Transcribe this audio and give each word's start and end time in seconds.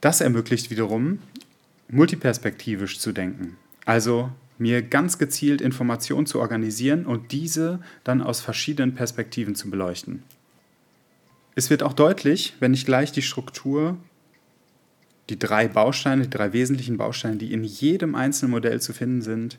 Das 0.00 0.20
ermöglicht 0.20 0.70
wiederum, 0.70 1.18
multiperspektivisch 1.88 2.98
zu 2.98 3.12
denken. 3.12 3.56
Also 3.84 4.30
mir 4.58 4.82
ganz 4.82 5.18
gezielt 5.18 5.60
Informationen 5.60 6.26
zu 6.26 6.38
organisieren 6.38 7.06
und 7.06 7.32
diese 7.32 7.80
dann 8.04 8.22
aus 8.22 8.40
verschiedenen 8.40 8.94
Perspektiven 8.94 9.54
zu 9.54 9.70
beleuchten. 9.70 10.22
Es 11.54 11.70
wird 11.70 11.82
auch 11.82 11.94
deutlich, 11.94 12.54
wenn 12.60 12.74
ich 12.74 12.86
gleich 12.86 13.10
die 13.12 13.22
Struktur, 13.22 13.96
die 15.30 15.38
drei 15.38 15.68
Bausteine, 15.68 16.22
die 16.22 16.30
drei 16.30 16.52
wesentlichen 16.52 16.96
Bausteine, 16.96 17.36
die 17.36 17.52
in 17.52 17.64
jedem 17.64 18.14
einzelnen 18.14 18.52
Modell 18.52 18.80
zu 18.80 18.92
finden 18.92 19.22
sind, 19.22 19.58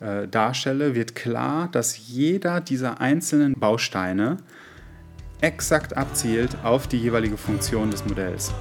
äh, 0.00 0.28
darstelle, 0.28 0.94
wird 0.94 1.14
klar, 1.14 1.68
dass 1.70 2.08
jeder 2.08 2.60
dieser 2.60 3.00
einzelnen 3.00 3.54
Bausteine 3.54 4.38
exakt 5.40 5.96
abzielt 5.96 6.56
auf 6.62 6.86
die 6.86 6.98
jeweilige 6.98 7.36
Funktion 7.36 7.90
des 7.90 8.04
Modells. 8.04 8.52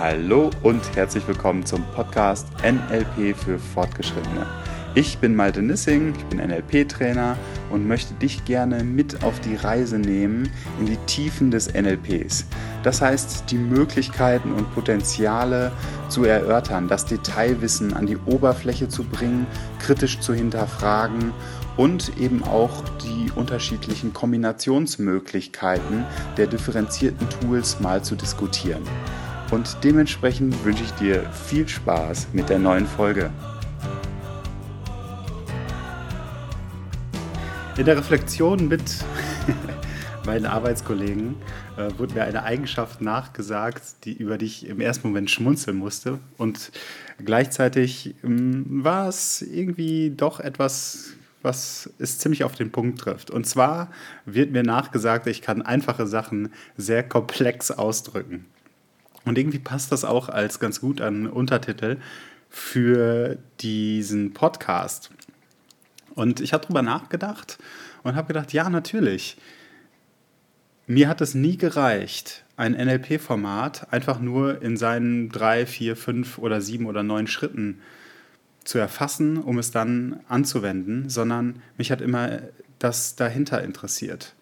Hallo 0.00 0.48
und 0.62 0.96
herzlich 0.96 1.28
willkommen 1.28 1.66
zum 1.66 1.84
Podcast 1.94 2.46
NLP 2.62 3.36
für 3.36 3.58
Fortgeschrittene. 3.58 4.46
Ich 4.94 5.18
bin 5.18 5.36
Malte 5.36 5.60
Nissing, 5.60 6.14
ich 6.16 6.24
bin 6.24 6.38
NLP-Trainer 6.38 7.36
und 7.68 7.86
möchte 7.86 8.14
dich 8.14 8.46
gerne 8.46 8.82
mit 8.82 9.22
auf 9.22 9.38
die 9.40 9.56
Reise 9.56 9.98
nehmen 9.98 10.50
in 10.78 10.86
die 10.86 10.96
Tiefen 11.04 11.50
des 11.50 11.74
NLPs. 11.74 12.46
Das 12.82 13.02
heißt, 13.02 13.50
die 13.50 13.58
Möglichkeiten 13.58 14.52
und 14.54 14.74
Potenziale 14.74 15.70
zu 16.08 16.24
erörtern, 16.24 16.88
das 16.88 17.04
Detailwissen 17.04 17.92
an 17.92 18.06
die 18.06 18.16
Oberfläche 18.16 18.88
zu 18.88 19.04
bringen, 19.04 19.46
kritisch 19.80 20.18
zu 20.20 20.32
hinterfragen 20.32 21.34
und 21.76 22.16
eben 22.18 22.42
auch 22.42 22.84
die 23.00 23.30
unterschiedlichen 23.34 24.14
Kombinationsmöglichkeiten 24.14 26.06
der 26.38 26.46
differenzierten 26.46 27.28
Tools 27.28 27.80
mal 27.80 28.02
zu 28.02 28.16
diskutieren. 28.16 28.80
Und 29.50 29.76
dementsprechend 29.82 30.64
wünsche 30.64 30.84
ich 30.84 30.92
dir 30.92 31.28
viel 31.32 31.66
Spaß 31.66 32.28
mit 32.32 32.48
der 32.48 32.60
neuen 32.60 32.86
Folge. 32.86 33.30
In 37.76 37.84
der 37.84 37.96
Reflexion 37.96 38.68
mit 38.68 38.82
meinen 40.26 40.46
Arbeitskollegen 40.46 41.34
äh, 41.76 41.90
wurde 41.98 42.14
mir 42.14 42.24
eine 42.24 42.44
Eigenschaft 42.44 43.00
nachgesagt, 43.00 43.82
die, 44.04 44.12
über 44.12 44.38
die 44.38 44.46
ich 44.46 44.68
im 44.68 44.80
ersten 44.80 45.08
Moment 45.08 45.30
schmunzeln 45.30 45.78
musste. 45.78 46.20
Und 46.36 46.70
gleichzeitig 47.24 48.14
ähm, 48.22 48.84
war 48.84 49.08
es 49.08 49.42
irgendwie 49.42 50.10
doch 50.10 50.38
etwas, 50.38 51.14
was 51.42 51.90
es 51.98 52.18
ziemlich 52.18 52.44
auf 52.44 52.54
den 52.54 52.70
Punkt 52.70 53.00
trifft. 53.00 53.30
Und 53.30 53.46
zwar 53.46 53.90
wird 54.26 54.52
mir 54.52 54.62
nachgesagt, 54.62 55.26
ich 55.26 55.42
kann 55.42 55.62
einfache 55.62 56.06
Sachen 56.06 56.52
sehr 56.76 57.02
komplex 57.02 57.70
ausdrücken. 57.70 58.46
Und 59.24 59.38
irgendwie 59.38 59.58
passt 59.58 59.92
das 59.92 60.04
auch 60.04 60.28
als 60.28 60.60
ganz 60.60 60.80
gut 60.80 61.00
an 61.00 61.26
Untertitel 61.26 61.98
für 62.48 63.38
diesen 63.60 64.32
Podcast. 64.32 65.10
Und 66.14 66.40
ich 66.40 66.52
habe 66.52 66.62
darüber 66.62 66.82
nachgedacht 66.82 67.58
und 68.02 68.16
habe 68.16 68.28
gedacht, 68.28 68.52
ja, 68.52 68.68
natürlich. 68.68 69.36
Mir 70.86 71.08
hat 71.08 71.20
es 71.20 71.34
nie 71.34 71.56
gereicht, 71.56 72.44
ein 72.56 72.72
NLP-Format 72.72 73.92
einfach 73.92 74.18
nur 74.18 74.60
in 74.60 74.76
seinen 74.76 75.28
drei, 75.28 75.64
vier, 75.64 75.96
fünf 75.96 76.38
oder 76.38 76.60
sieben 76.60 76.86
oder 76.86 77.04
neun 77.04 77.28
Schritten 77.28 77.80
zu 78.64 78.78
erfassen, 78.78 79.38
um 79.38 79.58
es 79.58 79.70
dann 79.70 80.20
anzuwenden, 80.28 81.08
sondern 81.08 81.62
mich 81.78 81.92
hat 81.92 82.00
immer 82.00 82.40
das 82.80 83.14
dahinter 83.14 83.62
interessiert. 83.62 84.34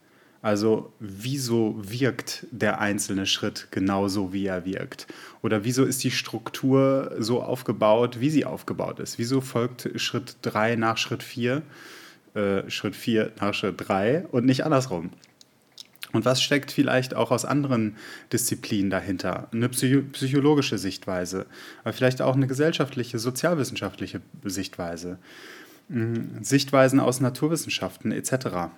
Also 0.48 0.94
wieso 0.98 1.74
wirkt 1.78 2.46
der 2.50 2.80
einzelne 2.80 3.26
Schritt 3.26 3.68
genauso, 3.70 4.32
wie 4.32 4.46
er 4.46 4.64
wirkt? 4.64 5.06
Oder 5.42 5.62
wieso 5.64 5.84
ist 5.84 6.02
die 6.04 6.10
Struktur 6.10 7.14
so 7.18 7.42
aufgebaut, 7.42 8.18
wie 8.20 8.30
sie 8.30 8.46
aufgebaut 8.46 8.98
ist? 8.98 9.18
Wieso 9.18 9.42
folgt 9.42 9.90
Schritt 9.96 10.36
3 10.40 10.76
nach 10.76 10.96
Schritt 10.96 11.22
4, 11.22 11.60
äh, 12.32 12.70
Schritt 12.70 12.96
4 12.96 13.32
nach 13.38 13.52
Schritt 13.52 13.74
3 13.76 14.24
und 14.32 14.46
nicht 14.46 14.64
andersrum? 14.64 15.10
Und 16.14 16.24
was 16.24 16.42
steckt 16.42 16.72
vielleicht 16.72 17.12
auch 17.12 17.30
aus 17.30 17.44
anderen 17.44 17.96
Disziplinen 18.32 18.88
dahinter? 18.88 19.48
Eine 19.52 19.68
psychologische 19.68 20.78
Sichtweise, 20.78 21.44
aber 21.82 21.92
vielleicht 21.92 22.22
auch 22.22 22.34
eine 22.34 22.46
gesellschaftliche, 22.46 23.18
sozialwissenschaftliche 23.18 24.22
Sichtweise, 24.44 25.18
hm, 25.90 26.42
Sichtweisen 26.42 27.00
aus 27.00 27.20
Naturwissenschaften 27.20 28.12
etc. 28.12 28.70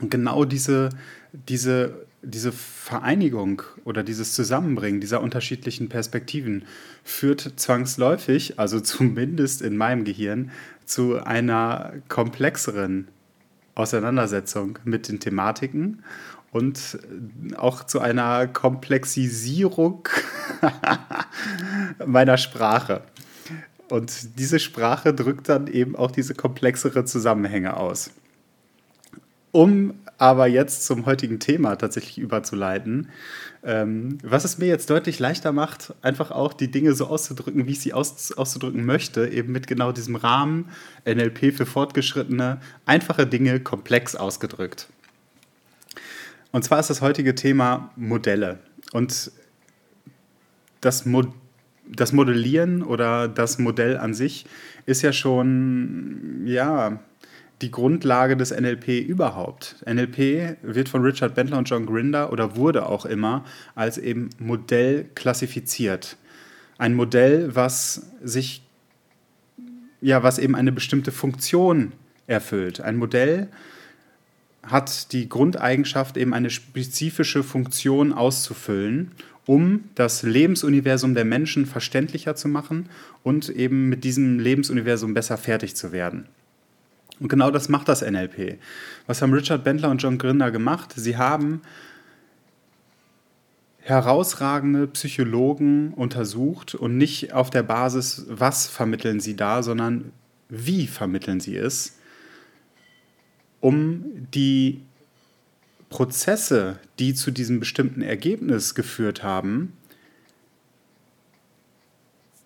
Und 0.00 0.10
genau 0.10 0.44
diese, 0.44 0.90
diese, 1.32 2.06
diese 2.22 2.52
Vereinigung 2.52 3.62
oder 3.84 4.02
dieses 4.02 4.34
Zusammenbringen 4.34 5.00
dieser 5.00 5.20
unterschiedlichen 5.20 5.88
Perspektiven 5.88 6.64
führt 7.04 7.52
zwangsläufig, 7.56 8.58
also 8.58 8.80
zumindest 8.80 9.62
in 9.62 9.76
meinem 9.76 10.04
Gehirn, 10.04 10.50
zu 10.84 11.24
einer 11.24 11.94
komplexeren 12.08 13.08
Auseinandersetzung 13.74 14.78
mit 14.84 15.08
den 15.08 15.18
Thematiken 15.18 16.04
und 16.52 16.98
auch 17.56 17.84
zu 17.84 18.00
einer 18.00 18.46
Komplexisierung 18.46 20.08
meiner 22.06 22.36
Sprache. 22.36 23.02
Und 23.90 24.38
diese 24.38 24.60
Sprache 24.60 25.12
drückt 25.12 25.48
dann 25.48 25.66
eben 25.66 25.96
auch 25.96 26.10
diese 26.10 26.34
komplexere 26.34 27.04
Zusammenhänge 27.04 27.76
aus. 27.76 28.10
Um 29.54 29.94
aber 30.18 30.48
jetzt 30.48 30.84
zum 30.84 31.06
heutigen 31.06 31.38
Thema 31.38 31.76
tatsächlich 31.76 32.18
überzuleiten, 32.18 33.10
ähm, 33.62 34.18
was 34.24 34.44
es 34.44 34.58
mir 34.58 34.66
jetzt 34.66 34.90
deutlich 34.90 35.20
leichter 35.20 35.52
macht, 35.52 35.94
einfach 36.02 36.32
auch 36.32 36.52
die 36.54 36.72
Dinge 36.72 36.92
so 36.94 37.06
auszudrücken, 37.06 37.64
wie 37.68 37.70
ich 37.70 37.78
sie 37.78 37.92
aus, 37.92 38.32
auszudrücken 38.32 38.84
möchte, 38.84 39.28
eben 39.28 39.52
mit 39.52 39.68
genau 39.68 39.92
diesem 39.92 40.16
Rahmen 40.16 40.70
NLP 41.06 41.54
für 41.54 41.66
Fortgeschrittene, 41.66 42.60
einfache 42.84 43.28
Dinge 43.28 43.60
komplex 43.60 44.16
ausgedrückt. 44.16 44.88
Und 46.50 46.64
zwar 46.64 46.80
ist 46.80 46.90
das 46.90 47.00
heutige 47.00 47.36
Thema 47.36 47.92
Modelle. 47.94 48.58
Und 48.90 49.30
das, 50.80 51.06
Mo 51.06 51.32
das 51.86 52.12
Modellieren 52.12 52.82
oder 52.82 53.28
das 53.28 53.60
Modell 53.60 53.98
an 53.98 54.14
sich 54.14 54.46
ist 54.84 55.02
ja 55.02 55.12
schon, 55.12 56.42
ja, 56.44 56.98
die 57.62 57.70
Grundlage 57.70 58.36
des 58.36 58.50
NLP 58.50 58.88
überhaupt. 58.88 59.76
NLP 59.86 60.56
wird 60.62 60.88
von 60.88 61.02
Richard 61.02 61.34
Bentler 61.34 61.58
und 61.58 61.68
John 61.68 61.86
Grinder 61.86 62.32
oder 62.32 62.56
wurde 62.56 62.86
auch 62.86 63.06
immer 63.06 63.44
als 63.74 63.98
eben 63.98 64.30
Modell 64.38 65.06
klassifiziert. 65.14 66.16
Ein 66.78 66.94
Modell, 66.94 67.54
was 67.54 68.06
sich 68.22 68.62
ja, 70.04 70.22
was 70.22 70.38
eben 70.38 70.54
eine 70.54 70.70
bestimmte 70.70 71.12
Funktion 71.12 71.92
erfüllt. 72.26 72.82
Ein 72.82 72.98
Modell 72.98 73.48
hat 74.62 75.12
die 75.12 75.30
Grundeigenschaft, 75.30 76.18
eben 76.18 76.34
eine 76.34 76.50
spezifische 76.50 77.42
Funktion 77.42 78.12
auszufüllen, 78.12 79.12
um 79.46 79.84
das 79.94 80.22
Lebensuniversum 80.22 81.14
der 81.14 81.24
Menschen 81.24 81.64
verständlicher 81.64 82.36
zu 82.36 82.48
machen 82.48 82.90
und 83.22 83.48
eben 83.48 83.88
mit 83.88 84.04
diesem 84.04 84.38
Lebensuniversum 84.38 85.14
besser 85.14 85.38
fertig 85.38 85.74
zu 85.74 85.90
werden. 85.90 86.26
Und 87.20 87.28
genau 87.28 87.50
das 87.50 87.68
macht 87.68 87.88
das 87.88 88.02
NLP. 88.02 88.58
Was 89.06 89.22
haben 89.22 89.32
Richard 89.32 89.64
Bentler 89.64 89.90
und 89.90 90.02
John 90.02 90.18
Grinder 90.18 90.50
gemacht? 90.50 90.92
Sie 90.96 91.16
haben 91.16 91.62
herausragende 93.84 94.86
Psychologen 94.88 95.92
untersucht 95.92 96.74
und 96.74 96.96
nicht 96.96 97.34
auf 97.34 97.50
der 97.50 97.62
Basis, 97.62 98.24
was 98.28 98.66
vermitteln 98.66 99.20
sie 99.20 99.36
da, 99.36 99.62
sondern 99.62 100.12
wie 100.48 100.86
vermitteln 100.86 101.38
sie 101.40 101.56
es, 101.56 101.98
um 103.60 104.26
die 104.32 104.80
Prozesse, 105.90 106.78
die 106.98 107.14
zu 107.14 107.30
diesem 107.30 107.60
bestimmten 107.60 108.02
Ergebnis 108.02 108.74
geführt 108.74 109.22
haben, 109.22 109.74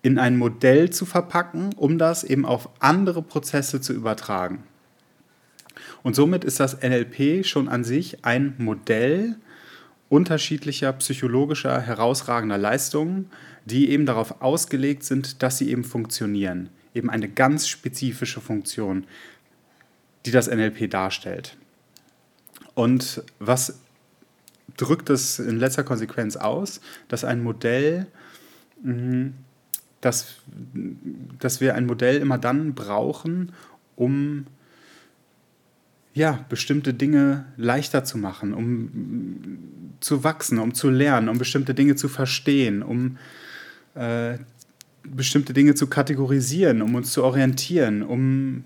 in 0.01 0.17
ein 0.17 0.37
Modell 0.37 0.89
zu 0.89 1.05
verpacken, 1.05 1.71
um 1.75 1.97
das 1.97 2.23
eben 2.23 2.45
auf 2.45 2.69
andere 2.79 3.21
Prozesse 3.21 3.81
zu 3.81 3.93
übertragen. 3.93 4.63
Und 6.03 6.15
somit 6.15 6.43
ist 6.43 6.59
das 6.59 6.81
NLP 6.81 7.45
schon 7.45 7.67
an 7.67 7.83
sich 7.83 8.23
ein 8.23 8.55
Modell 8.57 9.35
unterschiedlicher 10.07 10.93
psychologischer 10.93 11.81
herausragender 11.81 12.57
Leistungen, 12.57 13.29
die 13.65 13.89
eben 13.89 14.05
darauf 14.05 14.41
ausgelegt 14.41 15.03
sind, 15.03 15.43
dass 15.43 15.57
sie 15.57 15.69
eben 15.69 15.83
funktionieren. 15.83 16.69
Eben 16.93 17.09
eine 17.09 17.29
ganz 17.29 17.67
spezifische 17.67 18.41
Funktion, 18.41 19.05
die 20.25 20.31
das 20.31 20.47
NLP 20.47 20.89
darstellt. 20.89 21.57
Und 22.73 23.23
was 23.39 23.79
drückt 24.77 25.09
es 25.09 25.39
in 25.39 25.57
letzter 25.57 25.83
Konsequenz 25.83 26.37
aus, 26.37 26.81
dass 27.09 27.23
ein 27.23 27.43
Modell 27.43 28.07
mh, 28.81 29.31
dass, 30.01 30.35
dass 31.39 31.61
wir 31.61 31.75
ein 31.75 31.85
Modell 31.85 32.17
immer 32.17 32.37
dann 32.37 32.73
brauchen, 32.73 33.51
um 33.95 34.45
ja, 36.13 36.45
bestimmte 36.49 36.93
Dinge 36.93 37.45
leichter 37.55 38.03
zu 38.03 38.17
machen, 38.17 38.53
um 38.53 39.59
zu 39.99 40.23
wachsen, 40.23 40.59
um 40.59 40.73
zu 40.73 40.89
lernen, 40.89 41.29
um 41.29 41.37
bestimmte 41.37 41.73
Dinge 41.73 41.95
zu 41.95 42.09
verstehen, 42.09 42.81
um 42.81 43.17
äh, 43.95 44.37
bestimmte 45.03 45.53
Dinge 45.53 45.75
zu 45.75 45.87
kategorisieren, 45.87 46.81
um 46.81 46.95
uns 46.95 47.11
zu 47.11 47.23
orientieren, 47.23 48.03
um 48.03 48.63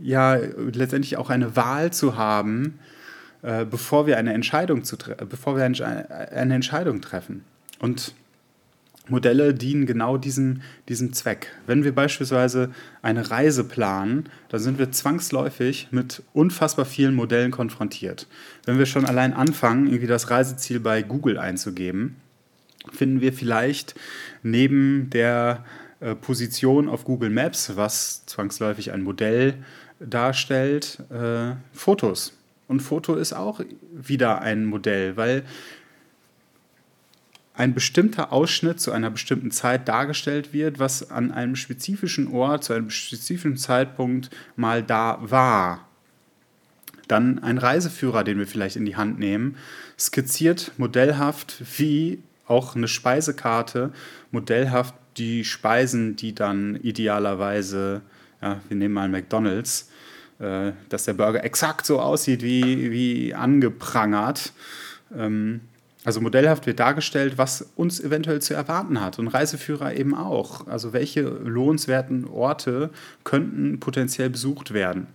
ja 0.00 0.34
letztendlich 0.34 1.16
auch 1.16 1.30
eine 1.30 1.56
Wahl 1.56 1.92
zu 1.92 2.16
haben, 2.16 2.78
äh, 3.42 3.64
bevor 3.64 4.06
wir 4.06 4.18
eine 4.18 4.32
Entscheidung 4.32 4.84
zu 4.84 4.96
bevor 5.28 5.56
wir 5.56 5.64
eine 5.64 6.54
Entscheidung 6.54 7.00
treffen. 7.00 7.44
Und 7.78 8.14
Modelle 9.08 9.54
dienen 9.54 9.86
genau 9.86 10.16
diesem, 10.16 10.62
diesem 10.88 11.12
Zweck. 11.12 11.52
Wenn 11.66 11.84
wir 11.84 11.94
beispielsweise 11.94 12.70
eine 13.02 13.30
Reise 13.30 13.64
planen, 13.64 14.24
dann 14.48 14.60
sind 14.60 14.78
wir 14.78 14.90
zwangsläufig 14.90 15.88
mit 15.90 16.22
unfassbar 16.32 16.84
vielen 16.84 17.14
Modellen 17.14 17.50
konfrontiert. 17.50 18.26
Wenn 18.64 18.78
wir 18.78 18.86
schon 18.86 19.04
allein 19.04 19.32
anfangen, 19.32 19.86
irgendwie 19.86 20.06
das 20.06 20.30
Reiseziel 20.30 20.80
bei 20.80 21.02
Google 21.02 21.38
einzugeben, 21.38 22.16
finden 22.92 23.20
wir 23.20 23.32
vielleicht 23.32 23.94
neben 24.42 25.10
der 25.10 25.64
äh, 26.00 26.14
Position 26.14 26.88
auf 26.88 27.04
Google 27.04 27.30
Maps, 27.30 27.76
was 27.76 28.26
zwangsläufig 28.26 28.92
ein 28.92 29.02
Modell 29.02 29.54
darstellt, 30.00 30.98
äh, 31.10 31.54
Fotos. 31.72 32.32
Und 32.68 32.80
Foto 32.80 33.14
ist 33.14 33.32
auch 33.32 33.60
wieder 33.92 34.42
ein 34.42 34.64
Modell, 34.64 35.16
weil 35.16 35.44
ein 37.56 37.74
bestimmter 37.74 38.32
Ausschnitt 38.32 38.80
zu 38.80 38.92
einer 38.92 39.10
bestimmten 39.10 39.50
Zeit 39.50 39.88
dargestellt 39.88 40.52
wird, 40.52 40.78
was 40.78 41.10
an 41.10 41.32
einem 41.32 41.56
spezifischen 41.56 42.28
Ort, 42.32 42.64
zu 42.64 42.74
einem 42.74 42.90
spezifischen 42.90 43.56
Zeitpunkt 43.56 44.30
mal 44.56 44.82
da 44.82 45.18
war. 45.22 45.88
Dann 47.08 47.38
ein 47.38 47.58
Reiseführer, 47.58 48.24
den 48.24 48.38
wir 48.38 48.46
vielleicht 48.46 48.76
in 48.76 48.84
die 48.84 48.96
Hand 48.96 49.18
nehmen, 49.18 49.56
skizziert 49.98 50.72
modellhaft 50.76 51.62
wie 51.78 52.22
auch 52.46 52.76
eine 52.76 52.88
Speisekarte, 52.88 53.92
modellhaft 54.30 54.94
die 55.16 55.44
Speisen, 55.44 56.16
die 56.16 56.34
dann 56.34 56.76
idealerweise, 56.76 58.02
ja, 58.42 58.60
wir 58.68 58.76
nehmen 58.76 58.94
mal 58.94 59.08
McDonald's, 59.08 59.90
äh, 60.38 60.72
dass 60.88 61.04
der 61.04 61.14
Burger 61.14 61.42
exakt 61.42 61.86
so 61.86 62.00
aussieht 62.00 62.42
wie, 62.42 62.90
wie 62.90 63.34
angeprangert. 63.34 64.52
Ähm, 65.16 65.62
also 66.06 66.20
modellhaft 66.20 66.66
wird 66.66 66.78
dargestellt, 66.78 67.36
was 67.36 67.66
uns 67.74 67.98
eventuell 67.98 68.40
zu 68.40 68.54
erwarten 68.54 69.00
hat 69.00 69.18
und 69.18 69.26
Reiseführer 69.26 69.92
eben 69.96 70.14
auch. 70.14 70.68
Also 70.68 70.92
welche 70.92 71.22
lohnenswerten 71.22 72.26
Orte 72.28 72.90
könnten 73.24 73.80
potenziell 73.80 74.30
besucht 74.30 74.72
werden. 74.72 75.08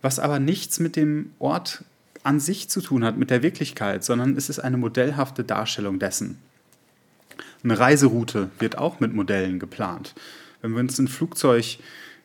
Was 0.00 0.18
aber 0.18 0.38
nichts 0.38 0.80
mit 0.80 0.96
dem 0.96 1.32
Ort 1.38 1.84
an 2.22 2.40
sich 2.40 2.70
zu 2.70 2.80
tun 2.80 3.04
hat, 3.04 3.18
mit 3.18 3.28
der 3.28 3.42
Wirklichkeit, 3.42 4.04
sondern 4.04 4.34
es 4.34 4.48
ist 4.48 4.58
eine 4.58 4.78
modellhafte 4.78 5.44
Darstellung 5.44 5.98
dessen. 5.98 6.38
Eine 7.62 7.78
Reiseroute 7.78 8.48
wird 8.58 8.78
auch 8.78 9.00
mit 9.00 9.12
Modellen 9.12 9.58
geplant. 9.58 10.14
Wenn 10.62 10.72
wir 10.72 10.80
uns 10.80 10.98
ein 10.98 11.08
Flugzeug 11.08 11.76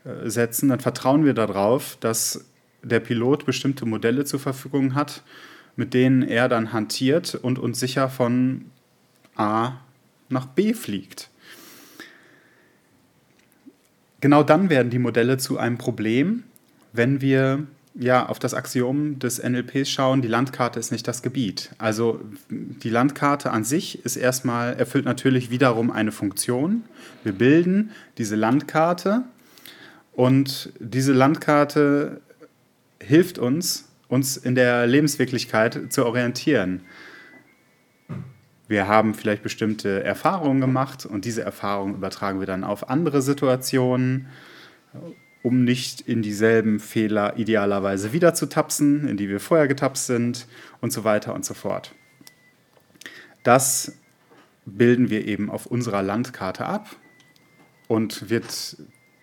äh, 0.06 0.30
setzen, 0.30 0.70
dann 0.70 0.80
vertrauen 0.80 1.26
wir 1.26 1.34
darauf, 1.34 1.98
dass 2.00 2.46
der 2.84 3.02
Pilot 3.02 3.46
bestimmte 3.46 3.86
Modelle 3.86 4.24
zur 4.24 4.40
Verfügung 4.40 4.96
hat, 4.96 5.24
mit 5.78 5.94
denen 5.94 6.24
er 6.24 6.50
dann 6.50 6.74
hantiert 6.74 7.36
und 7.36 7.58
uns 7.60 7.80
sicher 7.80 8.10
von 8.10 8.66
A 9.36 9.78
nach 10.28 10.48
B 10.48 10.74
fliegt. 10.74 11.30
Genau 14.20 14.44
dann 14.44 14.70
werden 14.70 14.90
die 14.90 15.00
Modelle 15.00 15.38
zu 15.38 15.58
einem 15.58 15.78
Problem, 15.78 16.44
wenn 16.92 17.22
wir 17.22 17.68
ja 17.94 18.28
auf 18.28 18.40
das 18.40 18.54
Axiom 18.54 19.20
des 19.20 19.42
NLPs 19.42 19.90
schauen, 19.90 20.22
die 20.22 20.28
Landkarte 20.28 20.80
ist 20.80 20.92
nicht 20.92 21.08
das 21.08 21.22
Gebiet. 21.22 21.72
Also 21.78 22.22
die 22.50 22.90
Landkarte 22.90 23.52
an 23.52 23.64
sich 23.64 24.04
ist 24.06 24.16
erstmal 24.16 24.74
erfüllt 24.76 25.06
natürlich 25.06 25.50
wiederum 25.50 25.92
eine 25.92 26.12
Funktion. 26.12 26.84
Wir 27.24 27.34
bilden 27.34 27.92
diese 28.18 28.36
Landkarte 28.36 29.24
und 30.14 30.72
diese 30.80 31.14
Landkarte 31.14 32.22
hilft 33.00 33.38
uns 33.38 33.87
uns 34.08 34.38
in 34.38 34.56
der 34.56 34.88
Lebenswirklichkeit 34.88 35.92
zu 35.92 36.06
orientieren. 36.06 36.82
Wir 38.68 38.88
haben 38.88 39.14
vielleicht 39.14 39.44
bestimmte 39.44 40.04
Erfahrungen 40.04 40.60
gemacht 40.60 41.06
und 41.06 41.26
diese 41.26 41.42
Erfahrungen 41.42 41.96
übertragen 41.96 42.40
wir 42.40 42.48
dann 42.48 42.64
auf 42.64 42.90
andere 42.90 43.22
Situationen, 43.22 44.28
um 45.42 45.64
nicht 45.64 46.02
in 46.02 46.22
dieselben 46.22 46.80
Fehler 46.80 47.38
idealerweise 47.38 48.12
wieder 48.12 48.34
zu 48.34 48.48
tapsen, 48.48 49.08
in 49.08 49.16
die 49.16 49.30
wir 49.30 49.40
vorher 49.40 49.68
getapst 49.68 50.08
sind 50.08 50.48
und 50.82 50.92
so 50.92 51.06
weiter 51.06 51.34
und 51.34 51.46
so 51.46 51.54
fort. 51.54 51.96
Das 53.44 53.94
bilden 54.66 55.10
wir 55.10 55.26
eben 55.26 55.50
auf 55.50 55.66
unserer 55.66 56.04
Landkarte 56.04 56.66
ab 56.66 56.98
und 57.88 58.30
wird 58.30 58.76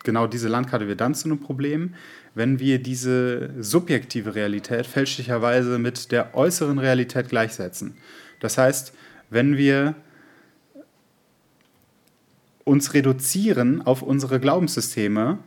genau 0.04 0.26
diese 0.26 0.48
Landkarte 0.48 0.88
wird 0.88 1.00
dann 1.00 1.14
zu 1.14 1.28
einem 1.28 1.40
Problem, 1.40 1.94
wenn 2.34 2.58
wir 2.58 2.78
diese 2.78 3.50
subjektive 3.62 4.34
Realität 4.34 4.86
fälschlicherweise 4.86 5.78
mit 5.78 6.10
der 6.12 6.34
äußeren 6.34 6.78
Realität 6.78 7.28
gleichsetzen. 7.28 7.96
Das 8.40 8.58
heißt, 8.58 8.92
wenn 9.30 9.56
wir 9.56 9.94
uns 12.64 12.94
reduzieren 12.94 13.82
auf 13.82 14.02
unsere 14.02 14.40
Glaubenssysteme 14.40 15.38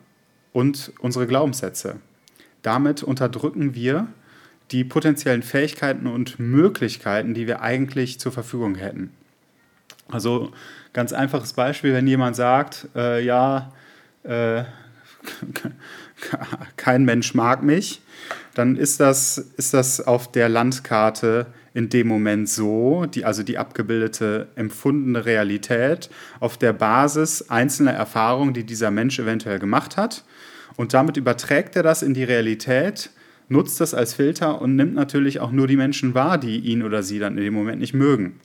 und 0.53 0.93
unsere 0.99 1.27
Glaubenssätze. 1.27 1.97
Damit 2.61 3.03
unterdrücken 3.03 3.75
wir 3.75 4.07
die 4.71 4.83
potenziellen 4.83 5.43
Fähigkeiten 5.43 6.07
und 6.07 6.39
Möglichkeiten, 6.39 7.33
die 7.33 7.47
wir 7.47 7.61
eigentlich 7.61 8.19
zur 8.19 8.31
Verfügung 8.31 8.75
hätten. 8.75 9.11
Also 10.09 10.51
ganz 10.93 11.13
einfaches 11.13 11.53
Beispiel, 11.53 11.93
wenn 11.93 12.07
jemand 12.07 12.35
sagt, 12.35 12.87
äh, 12.95 13.23
ja, 13.23 13.71
äh, 14.23 14.63
kein 16.77 17.05
Mensch 17.05 17.33
mag 17.33 17.63
mich, 17.63 18.01
dann 18.53 18.75
ist 18.75 18.99
das, 18.99 19.37
ist 19.37 19.73
das 19.73 20.05
auf 20.05 20.31
der 20.31 20.49
Landkarte 20.49 21.47
in 21.73 21.89
dem 21.89 22.07
Moment 22.07 22.49
so, 22.49 23.05
die, 23.05 23.23
also 23.23 23.43
die 23.43 23.57
abgebildete 23.57 24.47
empfundene 24.55 25.25
Realität 25.25 26.09
auf 26.39 26.57
der 26.57 26.73
Basis 26.73 27.49
einzelner 27.49 27.93
Erfahrungen, 27.93 28.53
die 28.53 28.63
dieser 28.63 28.89
Mensch 28.89 29.19
eventuell 29.19 29.59
gemacht 29.59 29.95
hat. 29.95 30.23
Und 30.75 30.93
damit 30.93 31.17
überträgt 31.17 31.75
er 31.75 31.83
das 31.83 32.01
in 32.01 32.15
die 32.15 32.23
Realität, 32.23 33.11
nutzt 33.47 33.79
das 33.79 33.93
als 33.93 34.15
Filter 34.15 34.61
und 34.61 34.75
nimmt 34.75 34.95
natürlich 34.95 35.39
auch 35.39 35.51
nur 35.51 35.67
die 35.67 35.77
Menschen 35.77 36.13
wahr, 36.15 36.37
die 36.37 36.57
ihn 36.57 36.83
oder 36.83 37.03
sie 37.03 37.19
dann 37.19 37.37
in 37.37 37.43
dem 37.43 37.53
Moment 37.53 37.79
nicht 37.79 37.93
mögen. 37.93 38.39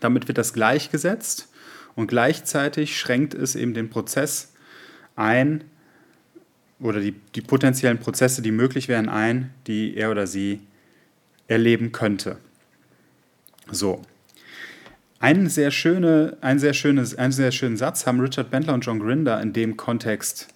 Damit 0.00 0.28
wird 0.28 0.38
das 0.38 0.52
gleichgesetzt 0.52 1.52
und 1.94 2.06
gleichzeitig 2.06 2.98
schränkt 2.98 3.34
es 3.34 3.56
eben 3.56 3.74
den 3.74 3.90
Prozess 3.90 4.54
ein, 5.16 5.64
oder 6.80 7.00
die, 7.00 7.12
die 7.34 7.40
potenziellen 7.40 7.98
Prozesse, 7.98 8.42
die 8.42 8.52
möglich 8.52 8.88
wären, 8.88 9.08
ein, 9.08 9.50
die 9.66 9.96
er 9.96 10.10
oder 10.10 10.26
sie 10.26 10.60
erleben 11.48 11.92
könnte. 11.92 12.36
So. 13.70 14.02
Ein 15.20 15.48
sehr, 15.48 15.72
schöne, 15.72 16.36
ein 16.40 16.60
sehr 16.60 16.74
schönes, 16.74 17.16
einen 17.16 17.32
sehr 17.32 17.50
schönen 17.50 17.76
Satz 17.76 18.06
haben 18.06 18.20
Richard 18.20 18.50
Bentler 18.50 18.74
und 18.74 18.82
John 18.82 19.00
Grinder 19.00 19.40
in 19.40 19.52
dem 19.52 19.76
Kontext 19.76 20.48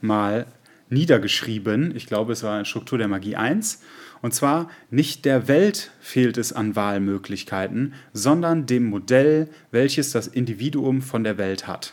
mal 0.00 0.46
niedergeschrieben. 0.88 1.94
Ich 1.94 2.06
glaube, 2.06 2.32
es 2.32 2.42
war 2.42 2.64
Struktur 2.64 2.96
der 2.96 3.08
Magie 3.08 3.36
1. 3.36 3.82
Und 4.22 4.34
zwar, 4.34 4.70
nicht 4.90 5.26
der 5.26 5.46
Welt 5.46 5.90
fehlt 6.00 6.38
es 6.38 6.52
an 6.52 6.74
Wahlmöglichkeiten, 6.74 7.92
sondern 8.14 8.64
dem 8.64 8.86
Modell, 8.86 9.48
welches 9.70 10.10
das 10.10 10.26
Individuum 10.26 11.02
von 11.02 11.22
der 11.22 11.36
Welt 11.36 11.66
hat. 11.66 11.92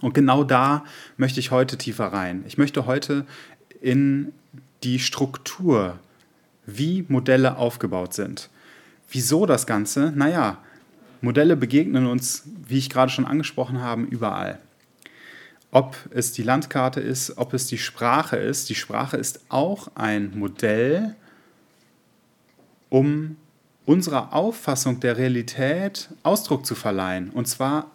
Und 0.00 0.14
genau 0.14 0.44
da 0.44 0.84
möchte 1.16 1.40
ich 1.40 1.50
heute 1.50 1.76
tiefer 1.76 2.06
rein. 2.06 2.44
Ich 2.46 2.58
möchte 2.58 2.86
heute 2.86 3.26
in 3.80 4.32
die 4.82 4.98
Struktur, 4.98 5.98
wie 6.66 7.04
Modelle 7.08 7.56
aufgebaut 7.56 8.14
sind. 8.14 8.50
Wieso 9.10 9.46
das 9.46 9.66
Ganze? 9.66 10.12
Naja, 10.14 10.58
Modelle 11.20 11.56
begegnen 11.56 12.06
uns, 12.06 12.44
wie 12.66 12.78
ich 12.78 12.90
gerade 12.90 13.10
schon 13.10 13.24
angesprochen 13.24 13.80
habe, 13.80 14.02
überall. 14.02 14.60
Ob 15.70 15.96
es 16.10 16.32
die 16.32 16.42
Landkarte 16.42 17.00
ist, 17.00 17.36
ob 17.36 17.54
es 17.54 17.66
die 17.66 17.78
Sprache 17.78 18.36
ist. 18.36 18.70
Die 18.70 18.74
Sprache 18.74 19.16
ist 19.16 19.40
auch 19.48 19.88
ein 19.94 20.38
Modell, 20.38 21.16
um 22.88 23.36
unserer 23.84 24.32
Auffassung 24.32 25.00
der 25.00 25.16
Realität 25.16 26.10
Ausdruck 26.22 26.64
zu 26.64 26.74
verleihen. 26.74 27.30
Und 27.30 27.48
zwar 27.48 27.90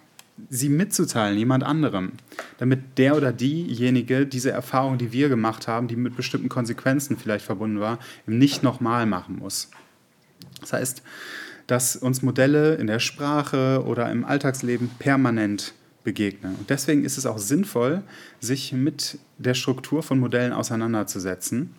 sie 0.49 0.69
mitzuteilen, 0.69 1.37
jemand 1.37 1.63
anderem, 1.63 2.13
damit 2.57 2.97
der 2.97 3.15
oder 3.15 3.31
diejenige 3.31 4.25
diese 4.25 4.51
Erfahrung, 4.51 4.97
die 4.97 5.11
wir 5.11 5.29
gemacht 5.29 5.67
haben, 5.67 5.87
die 5.87 5.95
mit 5.95 6.15
bestimmten 6.15 6.49
Konsequenzen 6.49 7.17
vielleicht 7.17 7.45
verbunden 7.45 7.79
war, 7.79 7.99
nicht 8.25 8.63
nochmal 8.63 9.05
machen 9.05 9.37
muss. 9.37 9.69
Das 10.61 10.73
heißt, 10.73 11.03
dass 11.67 11.95
uns 11.95 12.21
Modelle 12.21 12.75
in 12.75 12.87
der 12.87 12.99
Sprache 12.99 13.83
oder 13.85 14.11
im 14.11 14.25
Alltagsleben 14.25 14.89
permanent 14.99 15.73
begegnen. 16.03 16.55
Und 16.55 16.69
deswegen 16.69 17.05
ist 17.05 17.17
es 17.17 17.25
auch 17.25 17.37
sinnvoll, 17.37 18.03
sich 18.39 18.73
mit 18.73 19.19
der 19.37 19.53
Struktur 19.53 20.03
von 20.03 20.19
Modellen 20.19 20.51
auseinanderzusetzen. 20.51 21.73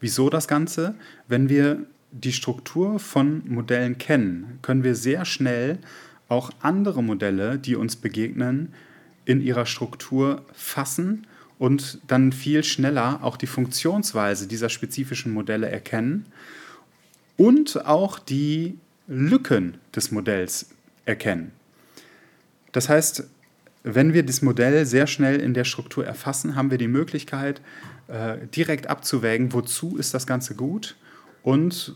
Wieso 0.00 0.30
das 0.30 0.46
Ganze? 0.46 0.94
Wenn 1.26 1.48
wir 1.48 1.86
die 2.12 2.32
Struktur 2.32 2.98
von 2.98 3.42
Modellen 3.46 3.98
kennen, 3.98 4.58
können 4.62 4.84
wir 4.84 4.94
sehr 4.94 5.24
schnell 5.24 5.78
auch 6.30 6.50
andere 6.60 7.02
Modelle, 7.02 7.58
die 7.58 7.76
uns 7.76 7.96
begegnen, 7.96 8.72
in 9.24 9.40
ihrer 9.40 9.66
Struktur 9.66 10.42
fassen 10.54 11.26
und 11.58 11.98
dann 12.06 12.32
viel 12.32 12.64
schneller 12.64 13.20
auch 13.22 13.36
die 13.36 13.46
Funktionsweise 13.46 14.46
dieser 14.46 14.70
spezifischen 14.70 15.32
Modelle 15.32 15.68
erkennen 15.68 16.26
und 17.36 17.84
auch 17.86 18.18
die 18.18 18.78
Lücken 19.08 19.78
des 19.94 20.10
Modells 20.10 20.70
erkennen. 21.04 21.52
Das 22.72 22.88
heißt, 22.88 23.24
wenn 23.82 24.14
wir 24.14 24.24
das 24.24 24.42
Modell 24.42 24.86
sehr 24.86 25.06
schnell 25.06 25.40
in 25.40 25.54
der 25.54 25.64
Struktur 25.64 26.06
erfassen, 26.06 26.54
haben 26.54 26.70
wir 26.70 26.78
die 26.78 26.88
Möglichkeit, 26.88 27.60
äh, 28.08 28.38
direkt 28.54 28.88
abzuwägen, 28.88 29.52
wozu 29.52 29.96
ist 29.96 30.14
das 30.14 30.26
Ganze 30.26 30.54
gut 30.54 30.96
und 31.42 31.94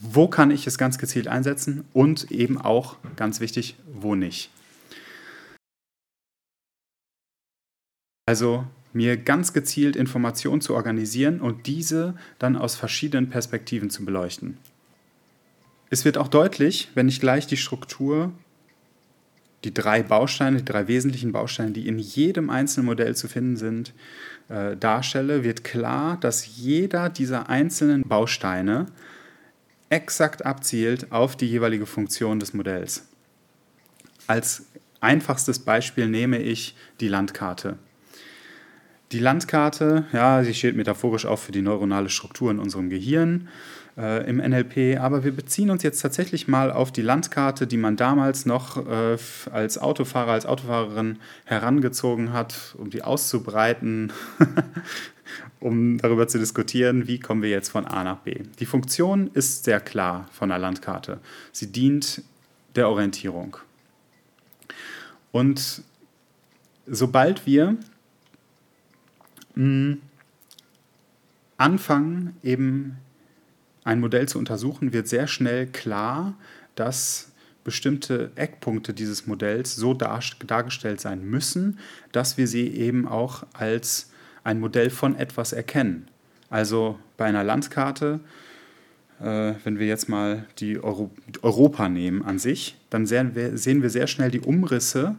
wo 0.00 0.28
kann 0.28 0.50
ich 0.50 0.66
es 0.66 0.78
ganz 0.78 0.98
gezielt 0.98 1.28
einsetzen 1.28 1.84
und 1.92 2.30
eben 2.30 2.60
auch, 2.60 2.96
ganz 3.16 3.40
wichtig, 3.40 3.76
wo 3.86 4.14
nicht. 4.14 4.50
Also 8.26 8.64
mir 8.92 9.16
ganz 9.16 9.52
gezielt 9.52 9.96
Informationen 9.96 10.60
zu 10.60 10.74
organisieren 10.74 11.40
und 11.40 11.66
diese 11.66 12.14
dann 12.38 12.56
aus 12.56 12.76
verschiedenen 12.76 13.28
Perspektiven 13.28 13.90
zu 13.90 14.04
beleuchten. 14.04 14.56
Es 15.90 16.04
wird 16.04 16.16
auch 16.16 16.28
deutlich, 16.28 16.88
wenn 16.94 17.08
ich 17.08 17.20
gleich 17.20 17.46
die 17.46 17.56
Struktur, 17.56 18.32
die 19.64 19.74
drei 19.74 20.02
Bausteine, 20.02 20.58
die 20.58 20.64
drei 20.64 20.88
wesentlichen 20.88 21.32
Bausteine, 21.32 21.72
die 21.72 21.88
in 21.88 21.98
jedem 21.98 22.50
einzelnen 22.50 22.86
Modell 22.86 23.16
zu 23.16 23.28
finden 23.28 23.56
sind, 23.56 23.92
äh, 24.48 24.76
darstelle, 24.76 25.42
wird 25.44 25.64
klar, 25.64 26.18
dass 26.20 26.56
jeder 26.56 27.08
dieser 27.08 27.48
einzelnen 27.48 28.02
Bausteine 28.02 28.86
exakt 29.94 30.44
abzielt 30.44 31.12
auf 31.12 31.36
die 31.36 31.46
jeweilige 31.46 31.86
Funktion 31.86 32.40
des 32.40 32.52
Modells. 32.52 33.06
Als 34.26 34.66
einfachstes 35.00 35.60
Beispiel 35.60 36.08
nehme 36.08 36.38
ich 36.38 36.74
die 36.98 37.06
Landkarte. 37.06 37.78
Die 39.12 39.20
Landkarte, 39.20 40.06
ja, 40.12 40.42
sie 40.42 40.52
steht 40.52 40.74
metaphorisch 40.74 41.26
auch 41.26 41.38
für 41.38 41.52
die 41.52 41.62
neuronale 41.62 42.08
Struktur 42.08 42.50
in 42.50 42.58
unserem 42.58 42.90
Gehirn 42.90 43.48
äh, 43.96 44.28
im 44.28 44.38
NLP, 44.38 44.98
aber 45.00 45.24
wir 45.24 45.32
beziehen 45.32 45.70
uns 45.70 45.82
jetzt 45.82 46.00
tatsächlich 46.00 46.48
mal 46.48 46.72
auf 46.72 46.90
die 46.90 47.02
Landkarte, 47.02 47.66
die 47.66 47.76
man 47.76 47.96
damals 47.96 48.46
noch 48.46 48.84
äh, 48.86 49.16
als 49.52 49.78
Autofahrer, 49.78 50.32
als 50.32 50.46
Autofahrerin 50.46 51.18
herangezogen 51.44 52.32
hat, 52.32 52.74
um 52.78 52.90
die 52.90 53.02
auszubreiten, 53.02 54.12
um 55.60 55.98
darüber 55.98 56.26
zu 56.28 56.38
diskutieren, 56.38 57.06
wie 57.06 57.20
kommen 57.20 57.42
wir 57.42 57.50
jetzt 57.50 57.68
von 57.68 57.86
A 57.86 58.02
nach 58.04 58.18
B. 58.18 58.42
Die 58.58 58.66
Funktion 58.66 59.30
ist 59.32 59.64
sehr 59.64 59.80
klar 59.80 60.28
von 60.32 60.48
der 60.48 60.58
Landkarte. 60.58 61.20
Sie 61.52 61.70
dient 61.70 62.22
der 62.74 62.88
Orientierung. 62.88 63.56
Und 65.30 65.82
sobald 66.86 67.46
wir 67.46 67.76
anfangen, 71.56 72.36
eben 72.42 72.98
ein 73.84 74.00
Modell 74.00 74.28
zu 74.28 74.38
untersuchen, 74.38 74.92
wird 74.92 75.08
sehr 75.08 75.26
schnell 75.26 75.66
klar, 75.66 76.34
dass 76.74 77.30
bestimmte 77.62 78.30
Eckpunkte 78.34 78.92
dieses 78.92 79.26
Modells 79.26 79.74
so 79.74 79.94
dargestellt 79.94 81.00
sein 81.00 81.24
müssen, 81.24 81.78
dass 82.12 82.36
wir 82.36 82.46
sie 82.46 82.68
eben 82.68 83.08
auch 83.08 83.44
als 83.54 84.10
ein 84.42 84.60
Modell 84.60 84.90
von 84.90 85.16
etwas 85.16 85.52
erkennen. 85.52 86.08
Also 86.50 86.98
bei 87.16 87.24
einer 87.24 87.42
Landkarte, 87.42 88.20
äh, 89.20 89.54
wenn 89.64 89.78
wir 89.78 89.86
jetzt 89.86 90.08
mal 90.08 90.44
die 90.58 90.78
Euro 90.78 91.10
Europa 91.40 91.88
nehmen 91.88 92.22
an 92.22 92.38
sich, 92.38 92.76
dann 92.90 93.06
sehen 93.06 93.34
wir, 93.34 93.56
sehen 93.56 93.82
wir 93.82 93.90
sehr 93.90 94.06
schnell 94.06 94.30
die 94.30 94.40
Umrisse 94.40 95.16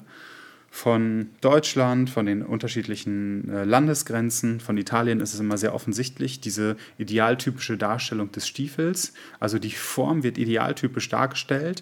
von 0.75 1.29
Deutschland, 1.39 2.09
von 2.09 2.25
den 2.25 2.41
unterschiedlichen 2.41 3.49
äh, 3.49 3.63
Landesgrenzen. 3.63 4.59
Von 4.59 4.77
Italien 4.77 5.21
ist 5.21 5.33
es 5.33 5.39
immer 5.39 5.57
sehr 5.57 5.73
offensichtlich, 5.73 6.41
diese 6.41 6.75
idealtypische 6.97 7.77
Darstellung 7.77 8.33
des 8.33 8.45
Stiefels. 8.45 9.13
Also 9.39 9.57
die 9.57 9.71
Form 9.71 10.23
wird 10.23 10.37
idealtypisch 10.37 11.07
dargestellt, 11.07 11.81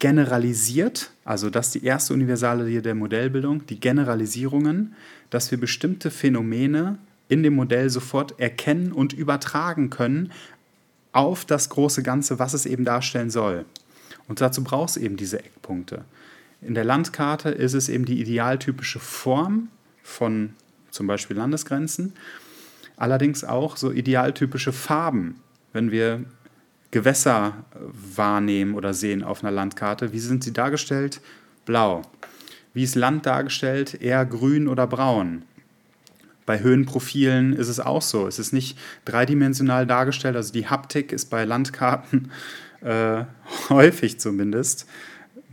generalisiert, 0.00 1.12
also 1.24 1.48
das 1.48 1.66
ist 1.66 1.76
die 1.76 1.84
erste 1.84 2.12
Universale 2.12 2.82
der 2.82 2.94
Modellbildung, 2.96 3.64
die 3.66 3.78
Generalisierungen, 3.78 4.96
dass 5.30 5.52
wir 5.52 5.58
bestimmte 5.58 6.10
Phänomene 6.10 6.98
in 7.28 7.44
dem 7.44 7.54
Modell 7.54 7.88
sofort 7.88 8.40
erkennen 8.40 8.90
und 8.90 9.12
übertragen 9.12 9.90
können 9.90 10.32
auf 11.12 11.44
das 11.44 11.68
große 11.68 12.02
Ganze, 12.02 12.40
was 12.40 12.52
es 12.52 12.66
eben 12.66 12.84
darstellen 12.84 13.30
soll. 13.30 13.64
Und 14.26 14.40
dazu 14.40 14.64
braucht 14.64 14.90
es 14.90 14.96
eben 14.96 15.16
diese 15.16 15.38
Eckpunkte. 15.38 16.04
In 16.64 16.74
der 16.74 16.84
Landkarte 16.84 17.50
ist 17.50 17.74
es 17.74 17.90
eben 17.90 18.06
die 18.06 18.20
idealtypische 18.20 18.98
Form 18.98 19.68
von 20.02 20.54
zum 20.90 21.06
Beispiel 21.06 21.36
Landesgrenzen, 21.36 22.14
allerdings 22.96 23.44
auch 23.44 23.76
so 23.76 23.92
idealtypische 23.92 24.72
Farben. 24.72 25.40
Wenn 25.74 25.90
wir 25.90 26.24
Gewässer 26.90 27.64
wahrnehmen 28.16 28.74
oder 28.74 28.94
sehen 28.94 29.22
auf 29.22 29.42
einer 29.42 29.50
Landkarte, 29.50 30.12
wie 30.12 30.20
sind 30.20 30.42
sie 30.42 30.52
dargestellt? 30.52 31.20
Blau. 31.66 32.02
Wie 32.72 32.84
ist 32.84 32.94
Land 32.94 33.26
dargestellt? 33.26 34.00
Eher 34.00 34.24
grün 34.24 34.66
oder 34.66 34.86
braun. 34.86 35.42
Bei 36.46 36.60
Höhenprofilen 36.60 37.52
ist 37.52 37.68
es 37.68 37.80
auch 37.80 38.02
so. 38.02 38.26
Es 38.26 38.38
ist 38.38 38.52
nicht 38.52 38.78
dreidimensional 39.04 39.86
dargestellt, 39.86 40.36
also 40.36 40.52
die 40.52 40.66
Haptik 40.66 41.12
ist 41.12 41.26
bei 41.26 41.44
Landkarten 41.44 42.30
äh, 42.80 43.24
häufig 43.68 44.18
zumindest 44.18 44.86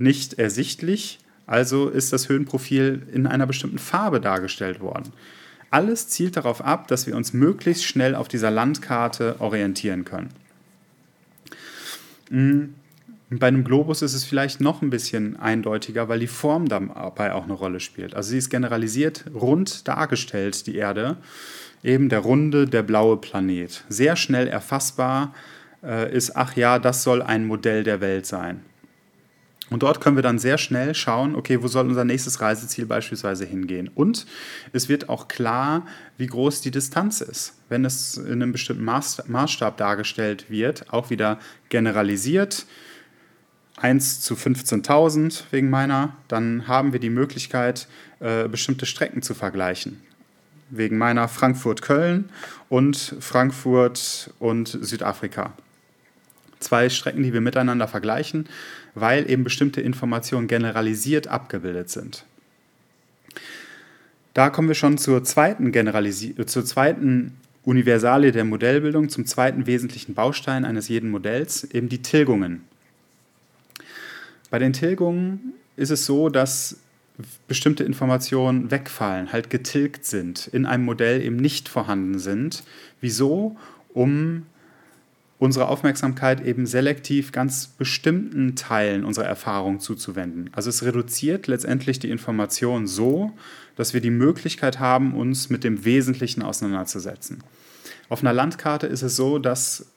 nicht 0.01 0.33
ersichtlich, 0.33 1.19
also 1.47 1.89
ist 1.89 2.13
das 2.13 2.29
Höhenprofil 2.29 3.07
in 3.13 3.27
einer 3.27 3.47
bestimmten 3.47 3.79
Farbe 3.79 4.19
dargestellt 4.19 4.79
worden. 4.81 5.11
Alles 5.69 6.09
zielt 6.09 6.35
darauf 6.35 6.63
ab, 6.63 6.87
dass 6.87 7.07
wir 7.07 7.15
uns 7.15 7.33
möglichst 7.33 7.85
schnell 7.85 8.15
auf 8.15 8.27
dieser 8.27 8.51
Landkarte 8.51 9.37
orientieren 9.39 10.03
können. 10.03 10.29
Hm, 12.29 12.75
bei 13.29 13.47
einem 13.47 13.63
Globus 13.63 14.01
ist 14.01 14.13
es 14.13 14.25
vielleicht 14.25 14.59
noch 14.59 14.81
ein 14.81 14.89
bisschen 14.89 15.37
eindeutiger, 15.37 16.09
weil 16.09 16.19
die 16.19 16.27
Form 16.27 16.67
dabei 16.67 17.33
auch 17.33 17.45
eine 17.45 17.53
Rolle 17.53 17.79
spielt. 17.79 18.13
Also 18.13 18.31
sie 18.31 18.37
ist 18.37 18.49
generalisiert 18.49 19.25
rund 19.33 19.87
dargestellt, 19.87 20.67
die 20.67 20.75
Erde. 20.75 21.15
Eben 21.81 22.09
der 22.09 22.19
runde, 22.19 22.65
der 22.65 22.83
blaue 22.83 23.15
Planet. 23.15 23.85
Sehr 23.87 24.17
schnell 24.17 24.47
erfassbar 24.47 25.33
äh, 25.81 26.13
ist, 26.13 26.35
ach 26.35 26.57
ja, 26.57 26.77
das 26.77 27.03
soll 27.03 27.21
ein 27.21 27.47
Modell 27.47 27.83
der 27.83 28.01
Welt 28.01 28.25
sein. 28.25 28.61
Und 29.71 29.83
dort 29.83 30.01
können 30.01 30.17
wir 30.17 30.21
dann 30.21 30.37
sehr 30.37 30.57
schnell 30.57 30.93
schauen, 30.93 31.33
okay, 31.33 31.63
wo 31.63 31.67
soll 31.69 31.87
unser 31.87 32.03
nächstes 32.03 32.41
Reiseziel 32.41 32.85
beispielsweise 32.85 33.45
hingehen. 33.45 33.89
Und 33.95 34.25
es 34.73 34.89
wird 34.89 35.07
auch 35.07 35.29
klar, 35.29 35.85
wie 36.17 36.27
groß 36.27 36.59
die 36.59 36.71
Distanz 36.71 37.21
ist. 37.21 37.53
Wenn 37.69 37.85
es 37.85 38.17
in 38.17 38.33
einem 38.33 38.51
bestimmten 38.51 38.83
Maßstab 38.83 39.77
dargestellt 39.77 40.49
wird, 40.49 40.91
auch 40.91 41.09
wieder 41.09 41.39
generalisiert, 41.69 42.65
1 43.77 44.19
zu 44.19 44.35
15.000 44.35 45.43
wegen 45.51 45.69
meiner, 45.69 46.17
dann 46.27 46.67
haben 46.67 46.91
wir 46.91 46.99
die 46.99 47.09
Möglichkeit, 47.09 47.87
äh, 48.19 48.49
bestimmte 48.49 48.85
Strecken 48.85 49.21
zu 49.21 49.33
vergleichen. 49.33 50.01
Wegen 50.69 50.97
meiner 50.97 51.29
Frankfurt-Köln 51.29 52.29
und 52.67 53.15
Frankfurt 53.21 54.33
und 54.37 54.67
Südafrika. 54.67 55.53
Zwei 56.61 56.89
Strecken, 56.89 57.23
die 57.23 57.33
wir 57.33 57.41
miteinander 57.41 57.87
vergleichen 57.87 58.47
weil 58.95 59.29
eben 59.29 59.43
bestimmte 59.43 59.81
Informationen 59.81 60.47
generalisiert 60.47 61.27
abgebildet 61.27 61.89
sind. 61.89 62.25
Da 64.33 64.49
kommen 64.49 64.67
wir 64.67 64.75
schon 64.75 64.97
zur 64.97 65.23
zweiten, 65.23 65.71
Generalisi 65.71 66.35
zur 66.45 66.65
zweiten 66.65 67.37
Universalie 67.63 68.31
der 68.31 68.45
Modellbildung, 68.45 69.09
zum 69.09 69.25
zweiten 69.25 69.67
wesentlichen 69.67 70.13
Baustein 70.13 70.65
eines 70.65 70.87
jeden 70.87 71.11
Modells, 71.11 71.63
eben 71.65 71.89
die 71.89 72.01
Tilgungen. 72.01 72.63
Bei 74.49 74.57
den 74.57 74.73
Tilgungen 74.73 75.53
ist 75.75 75.91
es 75.91 76.05
so, 76.05 76.29
dass 76.29 76.77
bestimmte 77.47 77.83
Informationen 77.83 78.71
wegfallen, 78.71 79.31
halt 79.31 79.49
getilgt 79.49 80.05
sind, 80.05 80.47
in 80.47 80.65
einem 80.65 80.85
Modell 80.85 81.21
eben 81.21 81.35
nicht 81.35 81.69
vorhanden 81.69 82.17
sind. 82.17 82.63
Wieso? 82.99 83.57
Um 83.93 84.45
unsere 85.41 85.69
Aufmerksamkeit 85.69 86.45
eben 86.45 86.67
selektiv 86.67 87.31
ganz 87.31 87.65
bestimmten 87.65 88.55
Teilen 88.55 89.03
unserer 89.03 89.25
Erfahrung 89.25 89.79
zuzuwenden. 89.79 90.51
Also 90.53 90.69
es 90.69 90.83
reduziert 90.83 91.47
letztendlich 91.47 91.97
die 91.97 92.11
Information 92.11 92.85
so, 92.85 93.31
dass 93.75 93.95
wir 93.95 94.01
die 94.01 94.11
Möglichkeit 94.11 94.79
haben, 94.79 95.15
uns 95.15 95.49
mit 95.49 95.63
dem 95.63 95.83
Wesentlichen 95.83 96.43
auseinanderzusetzen. 96.43 97.43
Auf 98.07 98.21
einer 98.21 98.33
Landkarte 98.33 98.85
ist 98.85 99.01
es 99.01 99.15
so, 99.15 99.39
dass 99.39 99.87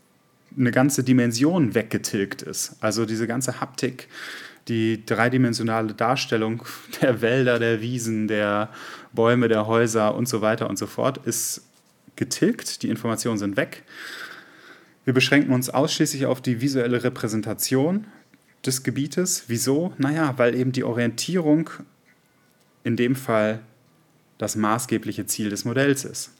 eine 0.56 0.70
ganze 0.70 1.04
Dimension 1.04 1.74
weggetilgt 1.74 2.40
ist. 2.40 2.76
Also 2.80 3.04
diese 3.04 3.26
ganze 3.26 3.60
Haptik, 3.60 4.08
die 4.68 5.04
dreidimensionale 5.04 5.92
Darstellung 5.92 6.62
der 7.02 7.20
Wälder, 7.20 7.58
der 7.58 7.82
Wiesen, 7.82 8.28
der 8.28 8.70
Bäume, 9.12 9.48
der 9.48 9.66
Häuser 9.66 10.14
und 10.14 10.26
so 10.26 10.40
weiter 10.40 10.70
und 10.70 10.78
so 10.78 10.86
fort 10.86 11.20
ist 11.26 11.60
getilgt. 12.16 12.82
Die 12.82 12.88
Informationen 12.88 13.36
sind 13.36 13.58
weg. 13.58 13.82
Wir 15.04 15.12
beschränken 15.12 15.52
uns 15.52 15.70
ausschließlich 15.70 16.26
auf 16.26 16.40
die 16.40 16.60
visuelle 16.60 17.04
Repräsentation 17.04 18.06
des 18.64 18.82
Gebietes. 18.82 19.44
Wieso? 19.48 19.92
Naja, 19.98 20.34
weil 20.38 20.54
eben 20.54 20.72
die 20.72 20.84
Orientierung 20.84 21.70
in 22.84 22.96
dem 22.96 23.14
Fall 23.14 23.60
das 24.38 24.56
maßgebliche 24.56 25.26
Ziel 25.26 25.50
des 25.50 25.64
Modells 25.64 26.04
ist. 26.04 26.30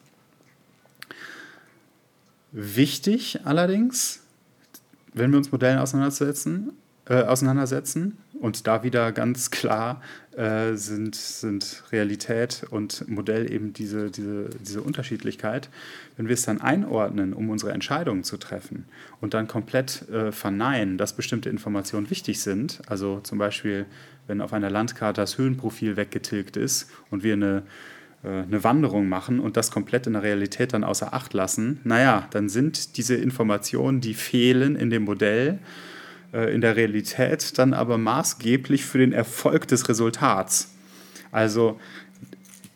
Wichtig 2.52 3.40
allerdings, 3.44 4.21
wenn 5.12 5.30
wir 5.30 5.38
uns 5.38 5.52
Modellen 5.52 5.78
auseinandersetzen, 5.78 6.73
äh, 7.06 7.23
auseinandersetzen 7.23 8.16
und 8.41 8.67
da 8.67 8.83
wieder 8.83 9.12
ganz 9.12 9.50
klar 9.50 10.03
äh, 10.37 10.75
sind, 10.75 11.14
sind 11.14 11.85
Realität 11.93 12.64
und 12.71 13.09
Modell 13.09 13.50
eben 13.53 13.73
diese, 13.73 14.11
diese, 14.11 14.50
diese 14.61 14.83
Unterschiedlichkeit. 14.83 15.69
Wenn 16.17 16.29
wir 16.29 16.35
es 16.35 16.43
dann 16.43 16.61
einordnen, 16.61 17.33
um 17.33 17.50
unsere 17.50 17.73
Entscheidungen 17.73 18.25
zu 18.25 18.37
treffen 18.37 18.87
und 19.21 19.35
dann 19.35 19.49
komplett 19.49 20.09
äh, 20.09 20.33
verneinen, 20.33 20.99
dass 20.99 21.14
bestimmte 21.14 21.50
Informationen 21.50 22.11
wichtig 22.11 22.41
sind, 22.41 22.83
also 22.87 23.21
zum 23.21 23.38
Beispiel, 23.38 23.87
wenn 24.26 24.41
auf 24.41 24.53
einer 24.53 24.71
Landkarte 24.71 25.21
das 25.21 25.38
Höhenprofil 25.38 25.97
weggetilgt 25.97 26.57
ist 26.57 26.91
und 27.11 27.23
wir 27.23 27.35
eine 27.35 27.62
äh, 28.25 28.29
eine 28.29 28.64
Wanderung 28.64 29.09
machen 29.09 29.38
und 29.38 29.57
das 29.57 29.71
komplett 29.71 30.07
in 30.07 30.14
der 30.14 30.23
Realität 30.23 30.73
dann 30.73 30.83
außer 30.83 31.12
Acht 31.12 31.35
lassen, 31.35 31.81
naja, 31.85 32.26
dann 32.31 32.49
sind 32.49 32.97
diese 32.97 33.14
Informationen, 33.14 34.00
die 34.00 34.14
fehlen 34.14 34.76
in 34.76 34.91
dem 34.91 35.05
Modell, 35.05 35.59
in 36.35 36.61
der 36.61 36.76
Realität 36.76 37.59
dann 37.59 37.75
aber 37.75 37.99
maßgeblich 37.99 38.85
für 38.85 38.99
den 38.99 39.12
Erfolg 39.12 39.69
des 39.69 39.88
Resultats. 39.88 40.75
Also 41.31 41.79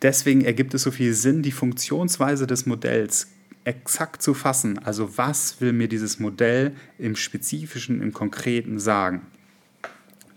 deswegen 0.02 0.44
ergibt 0.44 0.74
es 0.74 0.82
so 0.82 0.90
viel 0.90 1.14
Sinn, 1.14 1.42
die 1.42 1.52
Funktionsweise 1.52 2.46
des 2.46 2.66
Modells 2.66 3.28
exakt 3.64 4.22
zu 4.22 4.34
fassen. 4.34 4.78
Also 4.78 5.18
was 5.18 5.60
will 5.60 5.72
mir 5.72 5.88
dieses 5.88 6.18
Modell 6.18 6.72
im 6.98 7.16
Spezifischen, 7.16 8.00
im 8.00 8.12
Konkreten 8.12 8.78
sagen? 8.78 9.26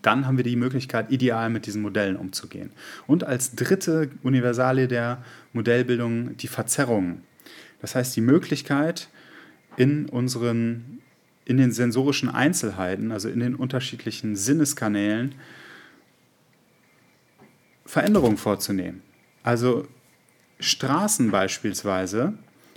dann 0.02 0.26
haben 0.26 0.38
wir 0.38 0.44
die 0.44 0.56
Möglichkeit, 0.56 1.12
ideal 1.12 1.50
mit 1.50 1.66
diesen 1.66 1.82
Modellen 1.82 2.16
umzugehen. 2.16 2.72
Und 3.08 3.24
als 3.24 3.56
dritte 3.56 4.10
Universalie 4.24 4.88
der 4.88 5.24
Modellbildung 5.54 6.38
die 6.38 6.48
Verzerrung. 6.48 7.22
Das 7.82 7.96
heißt, 7.96 8.16
die 8.16 8.22
Möglichkeit, 8.22 9.10
in 9.78 10.08
unseren 10.10 11.00
in 11.46 11.58
den 11.58 11.72
sensorischen 11.72 12.30
Einzelheiten, 12.30 13.12
also 13.12 13.30
in 13.30 13.40
den 13.40 13.56
unterschiedlichen 13.56 14.36
Sinneskanälen, 14.36 15.36
Veränderungen 17.86 18.38
vorzunehmen. 18.38 19.02
Also 19.44 19.88
Straßen 20.60 21.32
beispielsweise 21.32 22.34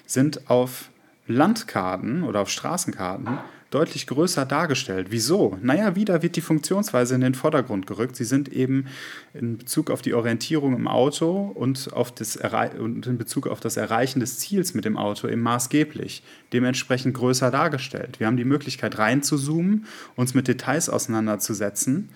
sind 0.07 0.51
auf 0.51 0.91
Landkarten 1.27 2.25
oder 2.25 2.41
auf 2.41 2.51
Straßenkarten 2.51 3.39
deutlich 3.71 4.07
größer 4.07 4.47
dargestellt. 4.47 5.09
Wieso? 5.11 5.59
Naja, 5.63 5.97
wieder 5.97 6.23
wird 6.23 6.37
die 6.37 6.41
Funktionsweise 6.41 7.15
in 7.15 7.21
den 7.21 7.35
Vordergrund 7.35 7.87
gerückt. 7.87 8.17
Sie 8.17 8.25
sind 8.25 8.49
eben 8.49 8.87
in 9.33 9.59
Bezug 9.59 9.91
auf 9.91 10.03
die 10.03 10.15
Orientierung 10.15 10.75
im 10.77 10.87
Auto 10.87 11.53
und, 11.55 11.93
auf 11.93 12.13
das 12.13 12.37
und 12.37 13.07
in 13.07 13.19
Bezug 13.19 13.47
auf 13.47 13.61
das 13.61 13.77
Erreichen 13.77 14.21
des 14.21 14.39
Ziels 14.39 14.75
mit 14.75 14.85
dem 14.85 14.97
Auto 14.97 15.29
eben 15.29 15.43
maßgeblich, 15.43 16.23
dementsprechend 16.53 17.15
größer 17.15 17.51
dargestellt. 17.51 18.21
Wir 18.21 18.27
haben 18.27 18.37
die 18.37 18.45
Möglichkeit 18.45 18.99
reinzuzoomen, 18.99 19.87
uns 20.17 20.35
mit 20.35 20.49
Details 20.49 20.89
auseinanderzusetzen 20.89 22.11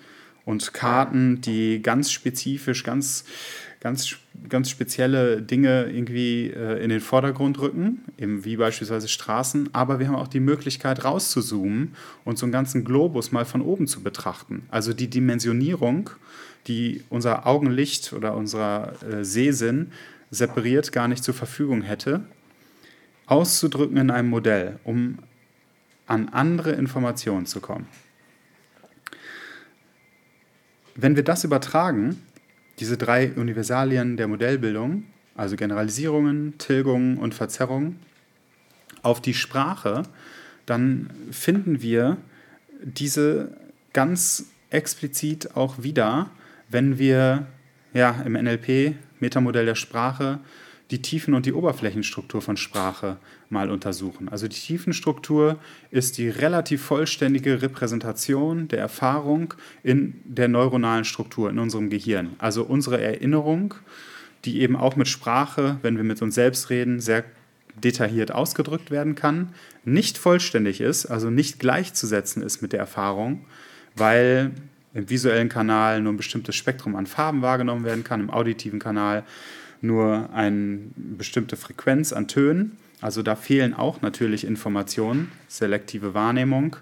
und 0.45 0.73
Karten, 0.73 1.41
die 1.41 1.81
ganz 1.81 2.11
spezifisch, 2.11 2.83
ganz 2.83 3.25
ganz, 3.79 4.17
ganz 4.47 4.69
spezielle 4.69 5.41
Dinge 5.41 5.89
irgendwie 5.91 6.47
äh, 6.47 6.81
in 6.83 6.89
den 6.89 7.01
Vordergrund 7.01 7.59
rücken, 7.59 8.05
eben 8.17 8.45
wie 8.45 8.57
beispielsweise 8.57 9.07
Straßen, 9.07 9.69
aber 9.73 9.99
wir 9.99 10.07
haben 10.07 10.15
auch 10.15 10.27
die 10.27 10.39
Möglichkeit 10.39 11.03
rauszuzoomen 11.03 11.95
und 12.23 12.37
so 12.37 12.45
einen 12.45 12.53
ganzen 12.53 12.85
Globus 12.85 13.31
mal 13.31 13.45
von 13.45 13.61
oben 13.61 13.87
zu 13.87 14.01
betrachten. 14.01 14.63
Also 14.69 14.93
die 14.93 15.09
Dimensionierung, 15.09 16.09
die 16.67 17.03
unser 17.09 17.47
Augenlicht 17.47 18.13
oder 18.13 18.35
unser 18.35 18.93
äh, 19.03 19.25
Sehsinn 19.25 19.91
separiert 20.31 20.91
gar 20.91 21.07
nicht 21.07 21.23
zur 21.23 21.33
Verfügung 21.33 21.81
hätte, 21.81 22.21
auszudrücken 23.25 23.97
in 23.97 24.11
einem 24.11 24.29
Modell, 24.29 24.79
um 24.83 25.19
an 26.07 26.29
andere 26.29 26.71
Informationen 26.71 27.45
zu 27.45 27.59
kommen. 27.61 27.87
Wenn 30.95 31.15
wir 31.15 31.23
das 31.23 31.43
übertragen 31.43 32.21
diese 32.79 32.97
drei 32.97 33.31
Universalien 33.33 34.17
der 34.17 34.27
Modellbildung, 34.27 35.03
also 35.35 35.55
Generalisierungen, 35.55 36.57
Tilgungen 36.57 37.17
und 37.17 37.33
Verzerrungen, 37.33 37.99
auf 39.01 39.21
die 39.21 39.33
Sprache, 39.33 40.03
dann 40.65 41.09
finden 41.31 41.81
wir 41.81 42.17
diese 42.83 43.55
ganz 43.93 44.51
explizit 44.69 45.55
auch 45.55 45.83
wieder, 45.83 46.29
wenn 46.69 46.99
wir 46.99 47.47
ja, 47.93 48.21
im 48.25 48.33
NLP, 48.33 48.95
Metamodell 49.19 49.65
der 49.65 49.75
Sprache, 49.75 50.39
die 50.91 51.01
Tiefen- 51.01 51.35
und 51.35 51.45
die 51.45 51.53
Oberflächenstruktur 51.53 52.41
von 52.41 52.57
Sprache 52.57 53.17
mal 53.49 53.69
untersuchen. 53.69 54.27
Also 54.29 54.47
die 54.47 54.55
Tiefenstruktur 54.55 55.59
ist 55.91 56.17
die 56.17 56.29
relativ 56.29 56.81
vollständige 56.81 57.61
Repräsentation 57.61 58.67
der 58.67 58.79
Erfahrung 58.79 59.53
in 59.83 60.15
der 60.23 60.47
neuronalen 60.47 61.05
Struktur 61.05 61.49
in 61.49 61.59
unserem 61.59 61.89
Gehirn. 61.89 62.35
Also 62.39 62.63
unsere 62.63 62.99
Erinnerung, 62.99 63.75
die 64.45 64.61
eben 64.61 64.75
auch 64.75 64.95
mit 64.95 65.07
Sprache, 65.07 65.77
wenn 65.83 65.97
wir 65.97 66.03
mit 66.03 66.21
uns 66.21 66.35
selbst 66.35 66.69
reden, 66.69 66.99
sehr 66.99 67.23
detailliert 67.83 68.31
ausgedrückt 68.31 68.89
werden 68.89 69.15
kann, 69.15 69.49
nicht 69.85 70.17
vollständig 70.17 70.81
ist, 70.81 71.05
also 71.05 71.29
nicht 71.29 71.59
gleichzusetzen 71.59 72.41
ist 72.41 72.61
mit 72.61 72.73
der 72.73 72.79
Erfahrung, 72.79 73.45
weil 73.95 74.51
im 74.93 75.09
visuellen 75.09 75.49
Kanal 75.49 76.01
nur 76.01 76.13
ein 76.13 76.17
bestimmtes 76.17 76.55
Spektrum 76.55 76.95
an 76.95 77.05
Farben 77.05 77.41
wahrgenommen 77.41 77.85
werden 77.85 78.03
kann, 78.03 78.21
im 78.21 78.29
auditiven 78.31 78.79
Kanal 78.79 79.23
nur 79.81 80.29
eine 80.33 80.79
bestimmte 80.95 81.55
Frequenz 81.55 82.13
an 82.13 82.27
Tönen. 82.27 82.77
Also 83.01 83.23
da 83.23 83.35
fehlen 83.35 83.73
auch 83.73 84.01
natürlich 84.01 84.45
Informationen, 84.45 85.31
selektive 85.47 86.13
Wahrnehmung. 86.13 86.75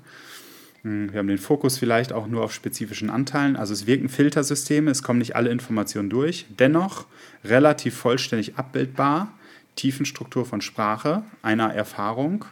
Hm, 0.83 1.11
wir 1.11 1.19
haben 1.19 1.27
den 1.27 1.37
Fokus 1.37 1.77
vielleicht 1.77 2.11
auch 2.11 2.27
nur 2.27 2.43
auf 2.43 2.53
spezifischen 2.53 3.09
Anteilen. 3.09 3.55
Also 3.55 3.73
es 3.73 3.85
wirken 3.87 4.09
Filtersysteme, 4.09 4.89
es 4.89 5.03
kommen 5.03 5.19
nicht 5.19 5.35
alle 5.35 5.49
Informationen 5.49 6.09
durch. 6.09 6.45
Dennoch 6.57 7.05
relativ 7.43 7.95
vollständig 7.95 8.55
abbildbar, 8.57 9.33
Tiefenstruktur 9.75 10.45
von 10.45 10.61
Sprache, 10.61 11.23
einer 11.41 11.73
Erfahrung. 11.73 12.45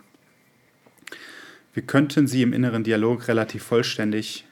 Wir 1.73 1.84
könnten 1.84 2.27
sie 2.27 2.41
im 2.41 2.53
inneren 2.53 2.84
Dialog 2.84 3.27
relativ 3.27 3.63
vollständig 3.63 4.45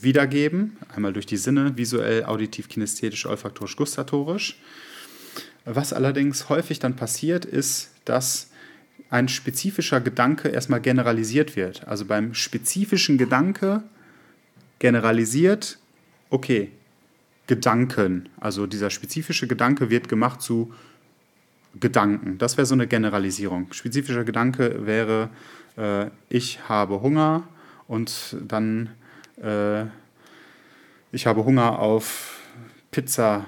wiedergeben, 0.00 0.76
einmal 0.94 1.12
durch 1.12 1.26
die 1.26 1.36
Sinne, 1.36 1.76
visuell, 1.76 2.24
auditiv, 2.24 2.68
kinesthetisch, 2.68 3.26
olfaktorisch, 3.26 3.76
gustatorisch. 3.76 4.58
Was 5.64 5.92
allerdings 5.92 6.48
häufig 6.48 6.78
dann 6.78 6.96
passiert, 6.96 7.44
ist, 7.44 7.90
dass 8.04 8.50
ein 9.10 9.28
spezifischer 9.28 10.00
Gedanke 10.00 10.48
erstmal 10.48 10.80
generalisiert 10.80 11.56
wird. 11.56 11.86
Also 11.86 12.04
beim 12.04 12.34
spezifischen 12.34 13.16
Gedanke 13.16 13.82
generalisiert, 14.78 15.78
okay, 16.30 16.70
Gedanken. 17.46 18.28
Also 18.40 18.66
dieser 18.66 18.90
spezifische 18.90 19.46
Gedanke 19.46 19.90
wird 19.90 20.08
gemacht 20.08 20.42
zu 20.42 20.72
Gedanken. 21.78 22.38
Das 22.38 22.56
wäre 22.56 22.66
so 22.66 22.74
eine 22.74 22.86
Generalisierung. 22.86 23.72
Spezifischer 23.72 24.24
Gedanke 24.24 24.86
wäre, 24.86 25.30
äh, 25.76 26.06
ich 26.28 26.68
habe 26.68 27.00
Hunger 27.02 27.48
und 27.88 28.36
dann, 28.46 28.90
äh, 29.42 29.84
ich 31.12 31.26
habe 31.26 31.44
Hunger 31.44 31.78
auf 31.78 32.38
Pizza 32.90 33.46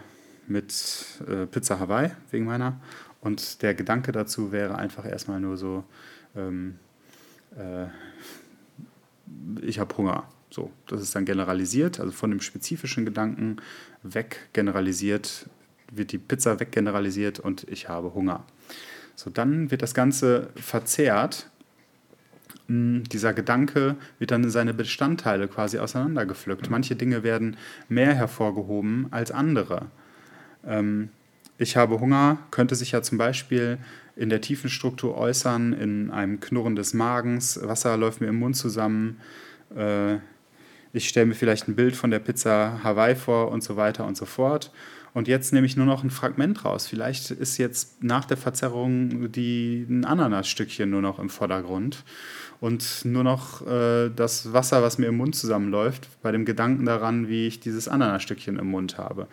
mit 0.49 1.23
äh, 1.29 1.47
Pizza 1.47 1.79
Hawaii 1.79 2.11
wegen 2.31 2.45
meiner. 2.45 2.81
Und 3.21 3.63
der 3.63 3.75
Gedanke 3.75 4.13
dazu 4.13 4.53
wäre 4.53 4.77
einfach 4.77 5.05
erstmal 5.05 5.41
nur 5.41 5.57
so, 5.57 5.85
ähm, 6.37 6.79
äh, 7.57 7.87
ich 9.63 9.79
habe 9.79 9.97
Hunger. 9.97 10.29
So, 10.51 10.71
das 10.87 11.03
ist 11.03 11.15
dann 11.15 11.25
generalisiert, 11.25 11.99
also 11.99 12.13
von 12.13 12.31
dem 12.31 12.41
spezifischen 12.41 13.05
Gedanken 13.05 13.57
weg 14.03 14.49
generalisiert, 14.53 15.47
wird 15.93 16.13
die 16.13 16.19
Pizza 16.19 16.61
weggeneralisiert 16.61 17.41
und 17.41 17.69
ich 17.69 17.89
habe 17.89 18.15
Hunger. 18.15 18.45
So, 19.17 19.31
dann 19.31 19.71
wird 19.71 19.83
das 19.83 19.95
Ganze 19.95 20.51
verzerrt. 20.55 21.51
Hm, 22.69 23.05
dieser 23.05 23.33
Gedanke 23.35 23.97
wird 24.19 24.31
dann 24.31 24.45
in 24.45 24.51
seine 24.51 24.75
Bestandteile 24.75 25.49
quasi 25.49 25.79
auseinandergepflückt. 25.79 26.71
Manche 26.71 26.97
Dinge 26.97 27.23
werden 27.23 27.57
mehr 27.89 28.15
hervorgehoben 28.15 29.09
als 29.11 29.31
andere. 29.33 29.87
Ähm, 30.66 31.11
ich 31.59 31.76
habe 31.76 32.00
Hunger 32.00 32.38
könnte 32.50 32.74
sich 32.74 32.92
ja 32.92 33.02
zum 33.02 33.18
Beispiel 33.18 33.79
in 34.14 34.29
der 34.29 34.40
Tiefenstruktur 34.40 35.16
äußern, 35.16 35.72
in 35.72 36.11
einem 36.11 36.40
Knurren 36.40 36.76
des 36.76 36.94
Magens, 36.94 37.61
Wasser 37.62 37.96
läuft 37.96 38.20
mir 38.20 38.29
im 38.29 38.38
Mund 38.38 38.57
zusammen, 38.57 39.20
äh, 39.74 40.16
ich 40.92 41.09
stelle 41.09 41.26
mir 41.26 41.35
vielleicht 41.35 41.68
ein 41.68 41.76
Bild 41.76 41.94
von 41.94 42.11
der 42.11 42.20
Pizza 42.20 42.81
Hawaii 42.83 43.14
vor 43.14 43.50
und 43.50 43.62
so 43.62 43.76
weiter 43.76 44.07
und 44.07 44.16
so 44.16 44.24
fort. 44.24 44.72
Und 45.12 45.29
jetzt 45.29 45.52
nehme 45.52 45.66
ich 45.66 45.76
nur 45.76 45.87
noch 45.87 46.05
ein 46.05 46.11
Fragment 46.11 46.64
raus. 46.64 46.87
Vielleicht 46.87 47.31
ist 47.31 47.57
jetzt 47.59 48.02
nach 48.02 48.26
der 48.26 48.37
Verzerrung 48.37 49.33
die, 49.33 49.87
ein 49.88 50.05
Ananasstückchen 50.05 50.88
nur 50.90 51.02
noch 51.02 51.18
im 51.18 51.31
Vordergrund 51.31 52.05
und 52.61 53.05
nur 53.05 53.24
noch 53.24 53.66
äh, 53.66 54.11
das 54.14 54.52
Wasser, 54.52 54.83
was 54.83 54.98
mir 54.98 55.07
im 55.07 55.16
Mund 55.16 55.35
zusammenläuft, 55.35 56.09
bei 56.22 56.33
dem 56.33 56.44
Gedanken 56.44 56.85
daran, 56.85 57.29
wie 57.29 57.46
ich 57.46 57.61
dieses 57.61 57.88
Ananasstückchen 57.88 58.59
im 58.59 58.66
Mund 58.66 58.98
habe. 58.98 59.26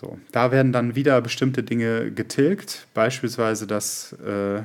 So, 0.00 0.18
da 0.32 0.50
werden 0.50 0.72
dann 0.72 0.94
wieder 0.94 1.20
bestimmte 1.20 1.62
Dinge 1.62 2.10
getilgt, 2.10 2.86
beispielsweise 2.94 3.66
das, 3.66 4.14
äh, 4.24 4.62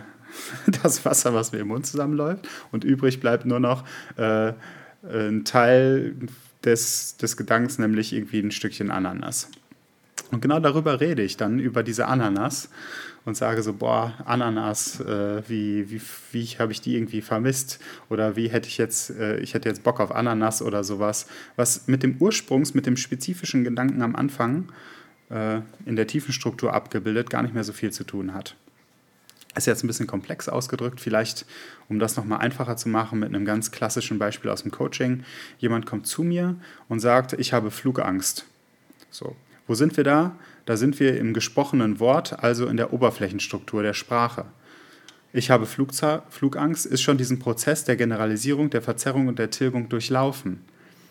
das 0.82 1.04
Wasser, 1.04 1.34
was 1.34 1.52
mir 1.52 1.60
im 1.60 1.68
Mund 1.68 1.86
zusammenläuft, 1.86 2.48
und 2.72 2.86
übrig 2.86 3.20
bleibt 3.20 3.46
nur 3.46 3.60
noch 3.60 3.84
äh, 4.16 4.54
ein 5.04 5.44
Teil 5.44 6.16
des, 6.64 7.18
des 7.18 7.36
Gedankens, 7.36 7.80
nämlich 7.80 8.14
irgendwie 8.14 8.40
ein 8.40 8.52
Stückchen 8.52 8.92
Ananas. 8.92 9.50
Und 10.32 10.42
genau 10.42 10.62
darüber 10.62 11.02
rede 11.02 11.22
ich 11.22 11.36
dann, 11.36 11.60
über 11.60 11.84
diese 11.84 12.08
Ananas 12.08 12.70
und 13.26 13.36
sage 13.36 13.62
so, 13.62 13.74
boah, 13.74 14.14
Ananas, 14.24 15.02
äh, 15.02 15.42
wie, 15.50 15.92
wie, 15.92 16.02
wie 16.32 16.46
habe 16.60 16.72
ich 16.72 16.80
die 16.80 16.96
irgendwie 16.96 17.22
vermisst? 17.22 17.80
Oder 18.10 18.38
wie 18.38 18.48
hätte 18.48 18.70
ich 18.70 18.78
jetzt, 18.78 19.10
äh, 19.10 19.38
ich 19.40 19.54
hätte 19.54 19.68
jetzt 19.68 19.84
Bock 19.84 20.00
auf 20.00 20.16
Ananas 20.16 20.62
oder 20.62 20.86
sowas, 20.86 21.28
was 21.58 21.90
mit 21.90 22.04
dem 22.04 22.16
Ursprungs, 22.22 22.74
mit 22.74 22.86
dem 22.86 22.96
spezifischen 22.96 23.66
Gedanken 23.66 24.02
am 24.02 24.16
Anfang 24.16 24.70
äh, 25.30 25.62
in 25.86 25.96
der 25.96 26.08
tiefen 26.08 26.34
Struktur 26.34 26.74
abgebildet, 26.74 27.30
gar 27.30 27.42
nicht 27.42 27.54
mehr 27.54 27.64
so 27.64 27.74
viel 27.74 27.92
zu 27.92 28.04
tun 28.04 28.34
hat. 28.34 28.56
Ist 29.56 29.68
jetzt 29.68 29.84
ein 29.84 29.88
bisschen 29.88 30.08
komplex 30.08 30.50
ausgedrückt, 30.50 31.00
vielleicht 31.00 31.46
um 31.88 31.98
das 31.98 32.18
nochmal 32.18 32.40
einfacher 32.40 32.76
zu 32.76 32.90
machen 32.90 33.20
mit 33.20 33.30
einem 33.30 33.46
ganz 33.46 33.72
klassischen 33.72 34.20
Beispiel 34.20 34.52
aus 34.52 34.64
dem 34.64 34.72
Coaching. 34.72 35.24
Jemand 35.60 35.86
kommt 35.86 36.08
zu 36.08 36.24
mir 36.24 36.56
und 36.90 37.00
sagt, 37.00 37.34
ich 37.34 37.54
habe 37.54 37.72
Flugangst. 37.72 38.46
So, 39.10 39.36
wo 39.66 39.74
sind 39.74 39.96
wir 39.96 40.04
da? 40.04 40.36
Da 40.66 40.76
sind 40.76 41.00
wir 41.00 41.18
im 41.18 41.34
gesprochenen 41.34 42.00
Wort, 42.02 42.44
also 42.44 42.68
in 42.68 42.76
der 42.76 42.92
Oberflächenstruktur 42.92 43.82
der 43.82 43.94
Sprache. 43.94 44.46
Ich 45.32 45.50
habe 45.50 45.66
Flugza 45.66 46.24
Flugangst, 46.30 46.86
ist 46.86 47.02
schon 47.02 47.18
diesen 47.18 47.40
Prozess 47.40 47.86
der 47.86 47.96
Generalisierung, 47.96 48.70
der 48.70 48.82
Verzerrung 48.82 49.28
und 49.28 49.40
der 49.40 49.52
Tilgung 49.52 49.90
durchlaufen. 49.90 50.66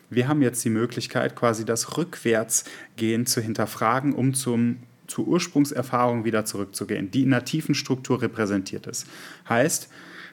Wir 0.09 0.27
haben 0.27 0.41
jetzt 0.41 0.63
die 0.63 0.69
Möglichkeit, 0.69 1.35
quasi 1.35 1.65
das 1.65 1.97
Rückwärtsgehen 1.97 3.25
zu 3.25 3.41
hinterfragen, 3.41 4.13
um 4.13 4.33
zum, 4.33 4.77
zur 5.07 5.27
Ursprungserfahrung 5.27 6.25
wieder 6.25 6.45
zurückzugehen, 6.45 7.11
die 7.11 7.23
in 7.23 7.33
einer 7.33 7.45
tiefen 7.45 7.75
Struktur 7.75 8.21
repräsentiert 8.21 8.87
ist. 8.87 9.07
Heißt, 9.49 9.89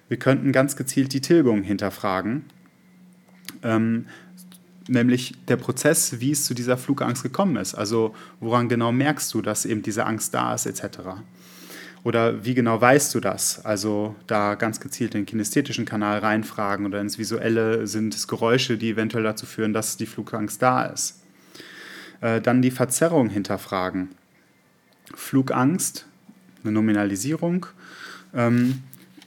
wir 0.08 0.18
könnten 0.18 0.52
ganz 0.52 0.76
gezielt 0.76 1.12
die 1.12 1.20
Tilgung 1.20 1.62
hinterfragen, 1.62 2.44
ähm, 3.62 4.06
nämlich 4.88 5.34
der 5.48 5.56
Prozess, 5.56 6.20
wie 6.20 6.32
es 6.32 6.44
zu 6.44 6.54
dieser 6.54 6.76
Flugangst 6.76 7.22
gekommen 7.22 7.56
ist. 7.56 7.74
Also 7.74 8.14
woran 8.40 8.68
genau 8.68 8.92
merkst 8.92 9.32
du, 9.32 9.42
dass 9.42 9.64
eben 9.64 9.82
diese 9.82 10.04
Angst 10.06 10.34
da 10.34 10.54
ist, 10.54 10.66
etc. 10.66 10.98
Oder 12.04 12.44
wie 12.44 12.54
genau 12.54 12.80
weißt 12.80 13.14
du 13.14 13.20
das? 13.20 13.64
Also 13.64 14.16
da 14.26 14.56
ganz 14.56 14.80
gezielt 14.80 15.14
den 15.14 15.24
kinästhetischen 15.24 15.84
Kanal 15.84 16.18
reinfragen 16.18 16.84
oder 16.84 17.00
ins 17.00 17.16
Visuelle 17.18 17.86
sind 17.86 18.14
es 18.14 18.26
Geräusche, 18.26 18.76
die 18.76 18.90
eventuell 18.90 19.22
dazu 19.22 19.46
führen, 19.46 19.72
dass 19.72 19.96
die 19.96 20.06
Flugangst 20.06 20.60
da 20.60 20.84
ist. 20.86 21.22
Äh, 22.20 22.40
dann 22.40 22.60
die 22.60 22.72
Verzerrung 22.72 23.28
hinterfragen. 23.28 24.10
Flugangst, 25.14 26.06
eine 26.64 26.72
Nominalisierung, 26.72 27.66
ähm, 28.34 28.82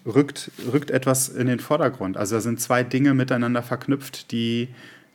rückt, 0.05 0.51
rückt 0.71 0.91
etwas 0.91 1.29
in 1.29 1.47
den 1.47 1.59
Vordergrund. 1.59 2.17
Also 2.17 2.35
da 2.35 2.41
sind 2.41 2.59
zwei 2.59 2.83
Dinge 2.83 3.13
miteinander 3.13 3.63
verknüpft, 3.63 4.31
die, 4.31 4.67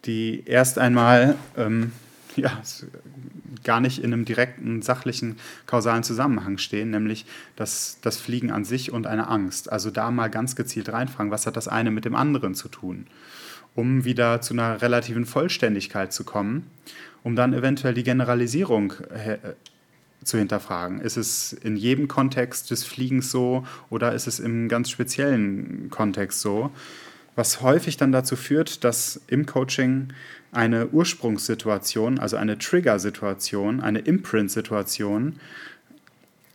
die 0.07 0.44
erst 0.46 0.79
einmal 0.79 1.37
ähm, 1.59 1.92
ja, 2.40 2.62
gar 3.64 3.81
nicht 3.81 3.98
in 4.03 4.12
einem 4.12 4.24
direkten 4.24 4.83
sachlichen 4.83 5.37
kausalen 5.66 6.03
Zusammenhang 6.03 6.59
stehen, 6.59 6.90
nämlich 6.90 7.26
das, 7.57 7.98
das 8.03 8.18
Fliegen 8.18 8.50
an 8.50 8.64
sich 8.64 8.92
und 8.92 9.07
eine 9.07 9.29
Angst. 9.29 9.70
Also 9.70 9.90
da 9.90 10.11
mal 10.11 10.29
ganz 10.29 10.57
gezielt 10.57 10.92
reinfragen, 10.92 11.31
was 11.31 11.46
hat 11.46 11.57
das 11.57 11.68
eine 11.68 11.90
mit 11.90 12.05
dem 12.05 12.14
anderen 12.14 12.55
zu 12.55 12.68
tun, 12.68 13.07
um 13.74 14.05
wieder 14.05 14.40
zu 14.40 14.55
einer 14.55 14.83
relativen 14.83 15.26
Vollständigkeit 15.26 16.12
zu 16.12 16.24
kommen, 16.24 16.66
um 17.22 17.37
dann 17.37 17.53
eventuell 17.53 17.94
die 17.94 18.05
Generalisierung 18.05 18.94
äh, 19.11 19.38
zu 20.24 20.38
hinterfragen. 20.38 21.00
Ist 21.00 21.16
es 21.16 21.53
in 21.53 21.76
jedem 21.76 22.09
Kontext 22.09 22.70
des 22.70 22.85
Fliegens 22.85 23.31
so 23.31 23.66
oder 23.88 24.12
ist 24.14 24.26
es 24.26 24.38
im 24.38 24.68
ganz 24.68 24.90
speziellen 24.90 25.90
Kontext 25.90 26.40
so? 26.40 26.70
Was 27.37 27.62
häufig 27.62 27.96
dann 27.96 28.12
dazu 28.12 28.37
führt, 28.37 28.85
dass 28.85 29.20
im 29.29 29.46
Coaching 29.46 30.12
eine 30.52 30.88
Ursprungssituation, 30.88 32.18
also 32.18 32.36
eine 32.36 32.58
Trigger-Situation, 32.58 33.80
eine 33.80 34.00
Imprint-Situation, 34.00 35.38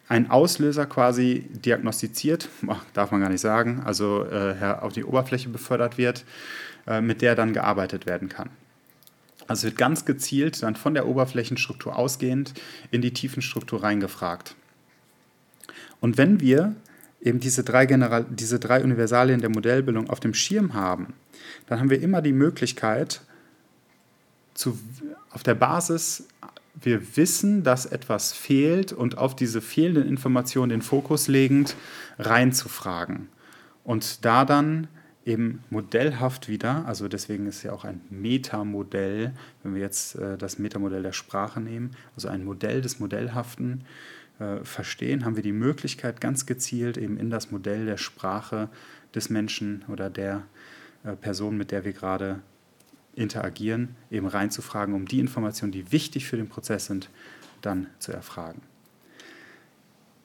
ein 0.08 0.30
Auslöser 0.30 0.86
quasi 0.86 1.48
diagnostiziert, 1.50 2.50
darf 2.94 3.12
man 3.12 3.22
gar 3.22 3.30
nicht 3.30 3.42
sagen, 3.42 3.82
also 3.86 4.26
äh, 4.26 4.56
auf 4.82 4.94
die 4.94 5.04
Oberfläche 5.04 5.50
befördert 5.50 5.98
wird, 5.98 6.26
äh, 6.88 7.02
mit 7.02 7.22
der 7.22 7.36
dann 7.36 7.54
gearbeitet 7.54 8.06
werden 8.06 8.30
kann. 8.30 8.50
Also 9.48 9.68
wird 9.68 9.78
ganz 9.78 10.06
gezielt 10.06 10.64
dann 10.64 10.76
von 10.76 10.94
der 10.94 11.08
Oberflächenstruktur 11.08 11.96
ausgehend 11.96 12.54
in 12.92 13.02
die 13.02 13.14
Tiefenstruktur 13.14 13.84
reingefragt. 13.84 14.56
Und 16.00 16.18
wenn 16.18 16.40
wir 16.40 16.76
eben 17.22 17.40
diese 17.40 17.64
drei, 17.64 17.86
General 17.86 18.26
diese 18.30 18.60
drei 18.60 18.84
Universalien 18.84 19.42
der 19.42 19.50
Modellbildung 19.50 20.10
auf 20.10 20.20
dem 20.20 20.34
Schirm 20.34 20.74
haben, 20.74 21.14
dann 21.68 21.80
haben 21.80 21.90
wir 21.90 22.02
immer 22.02 22.22
die 22.22 22.34
Möglichkeit, 22.34 23.22
zu, 24.56 24.80
auf 25.30 25.44
der 25.44 25.54
Basis, 25.54 26.28
wir 26.82 27.16
wissen, 27.16 27.64
dass 27.64 27.86
etwas 27.86 28.34
fehlt 28.34 28.92
und 28.92 29.18
auf 29.18 29.36
diese 29.36 29.62
fehlenden 29.62 30.08
Informationen 30.08 30.70
den 30.70 30.82
Fokus 30.82 31.28
legend 31.28 31.76
reinzufragen. 32.18 33.30
Und 33.84 34.26
da 34.26 34.46
dann 34.46 34.88
eben 35.26 35.64
modellhaft 35.70 36.50
wieder, 36.50 36.86
also 36.86 37.08
deswegen 37.08 37.48
ist 37.48 37.64
ja 37.64 37.72
auch 37.72 37.84
ein 37.84 38.02
Metamodell, 38.10 39.34
wenn 39.64 39.74
wir 39.74 39.82
jetzt 39.82 40.16
äh, 40.16 40.38
das 40.38 40.60
Metamodell 40.60 41.04
der 41.04 41.14
Sprache 41.14 41.62
nehmen, 41.62 41.92
also 42.16 42.28
ein 42.28 42.44
Modell 42.44 42.82
des 42.82 43.00
Modellhaften 43.00 43.86
äh, 44.40 44.64
verstehen, 44.64 45.26
haben 45.26 45.36
wir 45.36 45.44
die 45.44 45.52
Möglichkeit, 45.52 46.22
ganz 46.22 46.46
gezielt 46.46 46.98
eben 46.98 47.18
in 47.18 47.30
das 47.30 47.52
Modell 47.52 47.86
der 47.86 47.98
Sprache 47.98 48.70
des 49.16 49.30
Menschen 49.30 49.84
oder 49.88 50.10
der 50.10 50.44
äh, 51.04 51.16
Person, 51.16 51.58
mit 51.58 51.72
der 51.72 51.86
wir 51.86 51.94
gerade 51.94 52.42
interagieren, 53.16 53.96
eben 54.12 54.28
reinzufragen, 54.28 54.94
um 54.94 55.08
die 55.08 55.20
Informationen, 55.20 55.72
die 55.72 55.92
wichtig 55.92 56.26
für 56.28 56.38
den 56.38 56.50
Prozess 56.50 56.86
sind, 56.86 57.10
dann 57.62 57.88
zu 58.00 58.12
erfragen. 58.12 58.62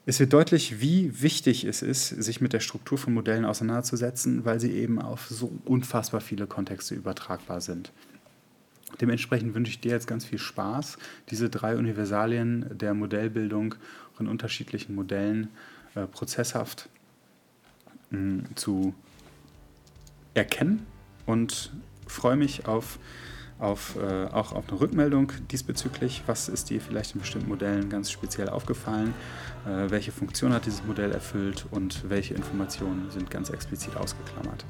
Es 0.07 0.19
wird 0.19 0.33
deutlich, 0.33 0.81
wie 0.81 1.23
wichtig 1.23 1.65
es 1.65 1.83
ist, 1.83 2.09
sich 2.09 2.41
mit 2.41 2.53
der 2.53 2.61
Struktur 2.61 2.99
von 2.99 3.15
Modellen 3.15 3.45
auseinanderzusetzen, 3.45 4.45
weil 4.45 4.59
sie 4.59 4.73
eben 4.73 5.01
auf 5.01 5.29
so 5.29 5.53
unfassbar 5.65 6.21
viele 6.21 6.47
Kontexte 6.47 6.95
übertragbar 6.95 7.61
sind. 7.61 7.93
Dementsprechend 9.01 9.55
wünsche 9.55 9.71
ich 9.71 9.81
dir 9.81 9.93
jetzt 9.93 10.07
ganz 10.07 10.25
viel 10.25 10.39
Spaß, 10.39 10.99
diese 11.31 11.49
drei 11.49 11.77
Universalien 11.77 12.67
der 12.77 12.95
Modellbildung 12.95 13.77
in 14.19 14.27
unterschiedlichen 14.27 14.95
Modellen 14.95 15.49
äh, 15.95 16.07
prozesshaft 16.07 16.89
mh, 18.11 18.19
mm, 18.21 18.45
zu 18.55 18.95
erkennen 20.35 20.87
und 21.27 21.73
freue 22.11 22.37
mich 22.37 22.67
auf, 22.67 22.99
auf, 23.59 23.97
äh, 23.97 24.27
auch 24.27 24.53
auf 24.53 24.69
eine 24.69 24.81
Rückmeldung 24.81 25.33
diesbezüglich. 25.51 26.23
Was 26.27 26.49
ist 26.49 26.71
dir 26.71 26.81
vielleicht 26.81 27.15
in 27.15 27.21
bestimmten 27.21 27.49
Modellen 27.49 27.89
ganz 27.89 28.11
speziell 28.11 28.49
aufgefallen? 28.49 29.15
Äh, 29.67 29.91
welche 29.91 30.13
Funktion 30.13 30.53
hat 30.53 30.67
dieses 30.67 30.85
Modell 30.85 31.13
erfüllt 31.13 31.67
und 31.71 32.09
welche 32.09 32.35
Informationen 32.35 33.11
sind 33.11 33.31
ganz 33.31 33.51
explizit 33.51 33.97
ausgeklammert? 33.97 34.65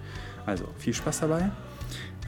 Also 0.47 0.65
viel 0.79 0.95
Spaß 0.95 1.21
dabei. 1.21 1.51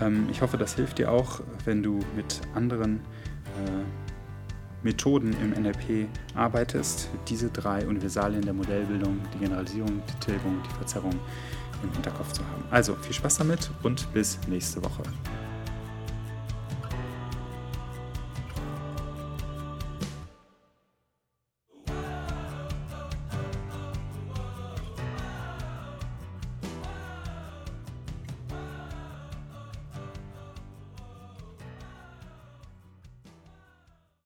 Ähm, 0.01 0.29
ich 0.31 0.42
hoffe, 0.42 0.57
das 0.57 0.75
hilft 0.75 0.98
dir 0.98 1.11
auch, 1.11 1.40
wenn 1.64 1.83
du 1.83 2.01
mit 2.16 2.40
anderen 2.55 2.96
äh, 2.96 4.85
Methoden 4.85 5.35
im 5.40 5.51
NLP 5.51 6.09
arbeitest, 6.35 7.09
diese 7.29 7.51
drei 7.51 7.87
Universalien 7.87 8.42
der 8.42 8.53
Modellbildung, 8.53 9.20
die 9.35 9.38
Generalisierung, 9.38 10.03
die 10.09 10.25
Tilgung, 10.25 10.61
die 10.68 10.75
Verzerrung 10.77 11.14
im 11.83 11.92
Hinterkopf 11.92 12.33
zu 12.33 12.42
haben. 12.42 12.64
Also 12.71 12.95
viel 12.97 13.14
Spaß 13.14 13.38
damit 13.38 13.71
und 13.83 14.12
bis 14.12 14.38
nächste 14.49 14.83
Woche. 14.83 15.03